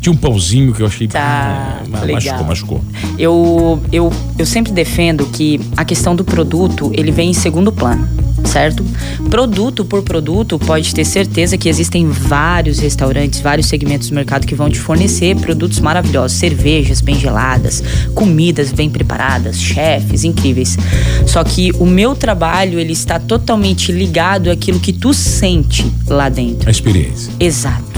Tinha 0.00 0.12
um 0.12 0.16
pãozinho 0.16 0.72
que 0.72 0.82
eu 0.82 0.86
achei. 0.86 1.06
Tá, 1.06 1.82
ah, 1.92 2.06
machucou, 2.06 2.44
machucou. 2.44 2.84
Eu, 3.18 3.82
eu, 3.92 4.10
eu 4.38 4.46
sempre 4.46 4.72
defendo 4.72 5.26
que 5.26 5.60
a 5.76 5.84
questão 5.84 6.16
do 6.16 6.24
produto 6.24 6.90
ele 6.94 7.12
vem 7.12 7.30
em 7.30 7.34
segundo 7.34 7.70
plano, 7.70 8.08
certo? 8.46 8.82
Produto 9.28 9.84
por 9.84 10.02
produto, 10.02 10.58
pode 10.58 10.94
ter 10.94 11.04
certeza 11.04 11.58
que 11.58 11.68
existem 11.68 12.08
vários 12.08 12.78
restaurantes, 12.78 13.40
vários 13.40 13.66
segmentos 13.66 14.08
do 14.08 14.14
mercado 14.14 14.46
que 14.46 14.54
vão 14.54 14.70
te 14.70 14.80
fornecer 14.80 15.36
produtos 15.36 15.80
maravilhosos, 15.80 16.38
cervejas 16.38 17.02
bem 17.02 17.20
geladas, 17.20 17.82
comidas 18.14 18.72
bem 18.72 18.88
preparadas, 18.88 19.60
chefes 19.60 20.24
incríveis. 20.24 20.78
Só 21.26 21.44
que 21.44 21.72
o 21.78 21.84
meu 21.84 22.14
trabalho 22.16 22.80
ele 22.80 22.94
está 22.94 23.18
totalmente 23.18 23.92
ligado 23.92 24.50
àquilo 24.50 24.80
que 24.80 24.94
tu 24.94 25.12
sente 25.12 25.86
lá 26.06 26.30
dentro. 26.30 26.68
A 26.68 26.70
experiência. 26.70 27.30
Exato. 27.38 27.89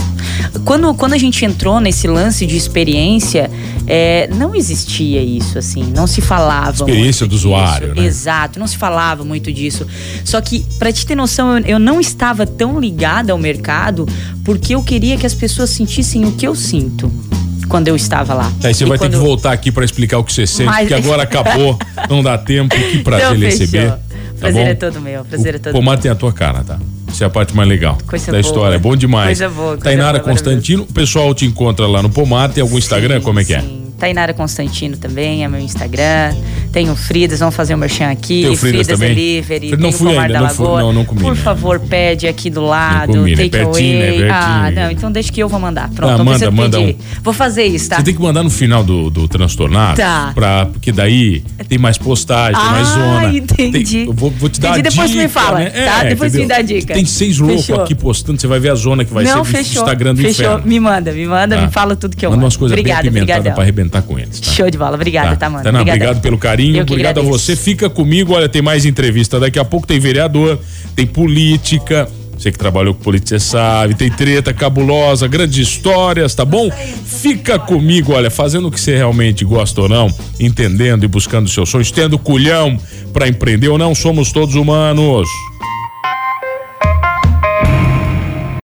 Quando, 0.64 0.94
quando 0.94 1.12
a 1.14 1.18
gente 1.18 1.44
entrou 1.44 1.80
nesse 1.80 2.06
lance 2.06 2.46
de 2.46 2.56
experiência, 2.56 3.50
é, 3.86 4.28
não 4.34 4.54
existia 4.54 5.22
isso, 5.22 5.58
assim, 5.58 5.84
não 5.94 6.06
se 6.06 6.20
falava. 6.20 6.70
Experiência 6.76 7.26
do 7.26 7.34
usuário, 7.34 7.88
disso. 7.88 8.00
né? 8.00 8.06
Exato, 8.06 8.58
não 8.58 8.66
se 8.66 8.76
falava 8.76 9.24
muito 9.24 9.52
disso. 9.52 9.86
Só 10.24 10.40
que, 10.40 10.64
pra 10.78 10.92
te 10.92 11.04
ter 11.06 11.14
noção, 11.14 11.58
eu, 11.58 11.64
eu 11.66 11.78
não 11.78 12.00
estava 12.00 12.46
tão 12.46 12.78
ligada 12.78 13.32
ao 13.32 13.38
mercado 13.38 14.06
porque 14.44 14.74
eu 14.74 14.82
queria 14.82 15.16
que 15.16 15.26
as 15.26 15.34
pessoas 15.34 15.70
sentissem 15.70 16.24
o 16.24 16.32
que 16.32 16.46
eu 16.46 16.54
sinto 16.54 17.10
quando 17.68 17.88
eu 17.88 17.96
estava 17.96 18.34
lá. 18.34 18.52
Aí 18.62 18.74
você 18.74 18.84
E 18.84 18.88
vai 18.88 18.98
ter 18.98 19.08
que 19.08 19.16
voltar 19.16 19.52
aqui 19.52 19.72
pra 19.72 19.84
explicar 19.84 20.18
o 20.18 20.24
que 20.24 20.32
você 20.32 20.46
sente, 20.46 20.66
Mas- 20.66 20.88
porque 20.88 20.94
agora 20.94 21.22
acabou, 21.24 21.78
não 22.08 22.22
dá 22.22 22.36
tempo. 22.36 22.74
Que 22.74 22.98
prazer 22.98 23.26
Então, 23.26 23.34
lhe 23.34 23.50
fechou. 23.50 23.98
Tá 24.42 24.48
Prazer 24.48 24.64
bom? 24.64 24.70
é 24.70 24.74
todo 24.74 25.00
meu, 25.00 25.24
prazer 25.24 25.54
é 25.54 25.58
todo 25.58 25.70
O 25.72 25.78
pomar 25.78 25.98
tem 25.98 26.10
a 26.10 26.14
tua 26.16 26.32
cara, 26.32 26.64
tá? 26.64 26.78
Isso 27.08 27.22
é 27.22 27.26
a 27.26 27.30
parte 27.30 27.54
mais 27.54 27.68
legal 27.68 27.96
Coisa 28.06 28.26
da 28.26 28.32
boa. 28.32 28.40
história. 28.40 28.74
É 28.74 28.78
bom 28.78 28.96
demais. 28.96 29.38
Coisa 29.38 29.48
boa, 29.54 29.68
coisa 29.68 29.84
Tainara 29.84 30.18
boa, 30.18 30.30
Constantino, 30.30 30.82
o 30.82 30.92
pessoal 30.92 31.32
te 31.34 31.44
encontra 31.46 31.86
lá 31.86 32.02
no 32.02 32.10
Pomar, 32.10 32.50
tem 32.50 32.60
algum 32.62 32.76
Instagram? 32.76 33.18
Sim, 33.18 33.24
Como 33.24 33.38
é 33.38 33.44
que 33.44 33.54
é? 33.54 33.62
Tainara 34.02 34.34
Constantino 34.34 34.96
também 34.96 35.44
é 35.44 35.48
meu 35.48 35.60
Instagram. 35.60 36.34
Tem 36.72 36.90
o 36.90 36.96
Fridas, 36.96 37.38
vamos 37.38 37.54
fazer 37.54 37.72
um 37.72 37.78
merchan 37.78 38.10
aqui. 38.10 38.42
Tem 38.42 38.50
o 38.50 38.56
Fridas 38.56 38.88
também? 38.88 39.10
Delivery. 39.14 39.70
Não 39.70 39.78
tem 39.78 39.88
o 39.90 39.92
fui 39.92 40.08
Pomar 40.08 40.22
ainda, 40.24 40.34
da 40.34 40.40
não 40.40 40.48
fui- 40.48 40.64
Lagoa. 40.66 40.80
não, 40.80 40.92
não 40.92 41.04
comi, 41.04 41.20
Por 41.20 41.36
né? 41.36 41.40
favor, 41.40 41.78
pede 41.78 42.26
aqui 42.26 42.50
do 42.50 42.62
lado. 42.62 43.12
comi, 43.12 43.30
né? 43.30 43.36
take 43.36 43.50
Pertinho, 43.50 43.98
né? 44.00 44.08
away. 44.08 44.18
Pertinho. 44.18 44.32
Ah, 44.32 44.70
não, 44.74 44.90
então 44.90 45.12
deixa 45.12 45.30
que 45.32 45.40
eu 45.40 45.48
vou 45.48 45.60
mandar. 45.60 45.88
Pronto, 45.90 46.10
Ah, 46.14 46.18
não 46.18 46.24
manda, 46.24 46.30
precisa 46.38 46.50
manda 46.50 46.78
pedir. 46.78 46.96
Vou 47.22 47.32
fazer 47.32 47.62
isso, 47.64 47.88
tá? 47.90 47.98
Você 47.98 48.02
tem 48.02 48.14
que 48.14 48.20
mandar 48.20 48.42
no 48.42 48.50
final 48.50 48.82
do, 48.82 49.08
do 49.08 49.28
transtornado. 49.28 49.98
Tá. 49.98 50.32
Pra, 50.34 50.66
porque 50.66 50.90
daí 50.90 51.44
tem 51.68 51.78
mais 51.78 51.96
postagem, 51.96 52.60
tem 52.60 52.70
mais 52.70 52.88
Ah, 52.88 52.94
zona. 53.20 53.36
entendi. 53.36 53.82
Tem- 53.98 54.06
eu 54.06 54.12
vou, 54.12 54.30
vou 54.30 54.48
te 54.48 54.60
dar 54.60 54.70
Entendi, 54.70 54.88
a 54.88 54.90
depois 54.90 55.10
dica, 55.12 55.22
me 55.22 55.28
fala, 55.28 55.58
né? 55.60 55.70
tá? 55.70 56.02
Depois 56.04 56.34
me 56.34 56.46
dá 56.46 56.56
a 56.56 56.62
dica. 56.62 56.94
Tem 56.94 57.04
seis 57.04 57.38
loucos 57.38 57.66
Fechou. 57.66 57.82
aqui 57.84 57.94
postando, 57.94 58.40
você 58.40 58.48
vai 58.48 58.58
ver 58.58 58.70
a 58.70 58.74
zona 58.74 59.04
que 59.04 59.14
vai 59.14 59.24
ser 59.24 59.34
do. 59.34 59.42
Instagram 59.60 60.14
do 60.14 60.22
fechou. 60.22 60.44
inferno. 60.46 60.66
Me 60.66 60.80
manda, 60.80 61.12
me 61.12 61.24
manda, 61.26 61.54
Tá? 61.54 61.62
me 61.66 61.70
fala 61.70 61.94
tudo 61.94 62.16
que 62.16 62.26
eu 62.26 62.30
Manda 62.30 62.38
mando. 62.38 62.46
umas 62.46 62.56
coisas 62.56 62.72
Obrigada, 62.76 63.02
bem 63.02 63.10
apimentadas 63.10 63.36
obrigadão. 63.40 63.54
pra 63.54 63.64
arrebentar 63.92 64.02
com 64.02 64.18
eles. 64.18 64.40
Tá? 64.40 64.50
Show 64.50 64.70
de 64.70 64.78
bola. 64.78 64.94
Obrigada, 64.94 65.36
tá, 65.36 65.50
mano? 65.50 65.62
Tana, 65.62 65.80
Obrigadão. 65.80 66.06
obrigado 66.06 66.22
pelo 66.22 66.38
carinho, 66.38 66.82
obrigado 66.82 67.20
a 67.20 67.22
você. 67.22 67.54
Fica 67.54 67.90
comigo, 67.90 68.32
olha, 68.32 68.48
tem 68.48 68.62
mais 68.62 68.86
entrevista 68.86 69.38
daqui 69.38 69.58
a 69.58 69.64
pouco, 69.64 69.86
tem 69.86 70.00
vereador, 70.00 70.58
tem 70.96 71.06
política. 71.06 72.08
Você 72.36 72.50
que 72.50 72.58
trabalhou 72.58 72.92
com 72.92 73.02
política, 73.02 73.38
você 73.38 73.38
sabe, 73.38 73.94
tem 73.94 74.10
treta 74.10 74.52
cabulosa, 74.52 75.28
grandes 75.28 75.58
histórias, 75.58 76.34
tá 76.34 76.44
bom? 76.44 76.68
Fica 77.04 77.56
comigo, 77.56 78.14
olha, 78.14 78.30
fazendo 78.30 78.66
o 78.66 78.70
que 78.70 78.80
você 78.80 78.96
realmente 78.96 79.44
gosta 79.44 79.82
ou 79.82 79.88
não, 79.88 80.12
entendendo 80.40 81.04
e 81.04 81.06
buscando 81.06 81.48
seus 81.48 81.68
sonhos, 81.68 81.92
tendo 81.92 82.18
culhão 82.18 82.76
pra 83.12 83.28
empreender 83.28 83.68
ou 83.68 83.78
não, 83.78 83.94
somos 83.94 84.32
todos 84.32 84.56
humanos. 84.56 85.28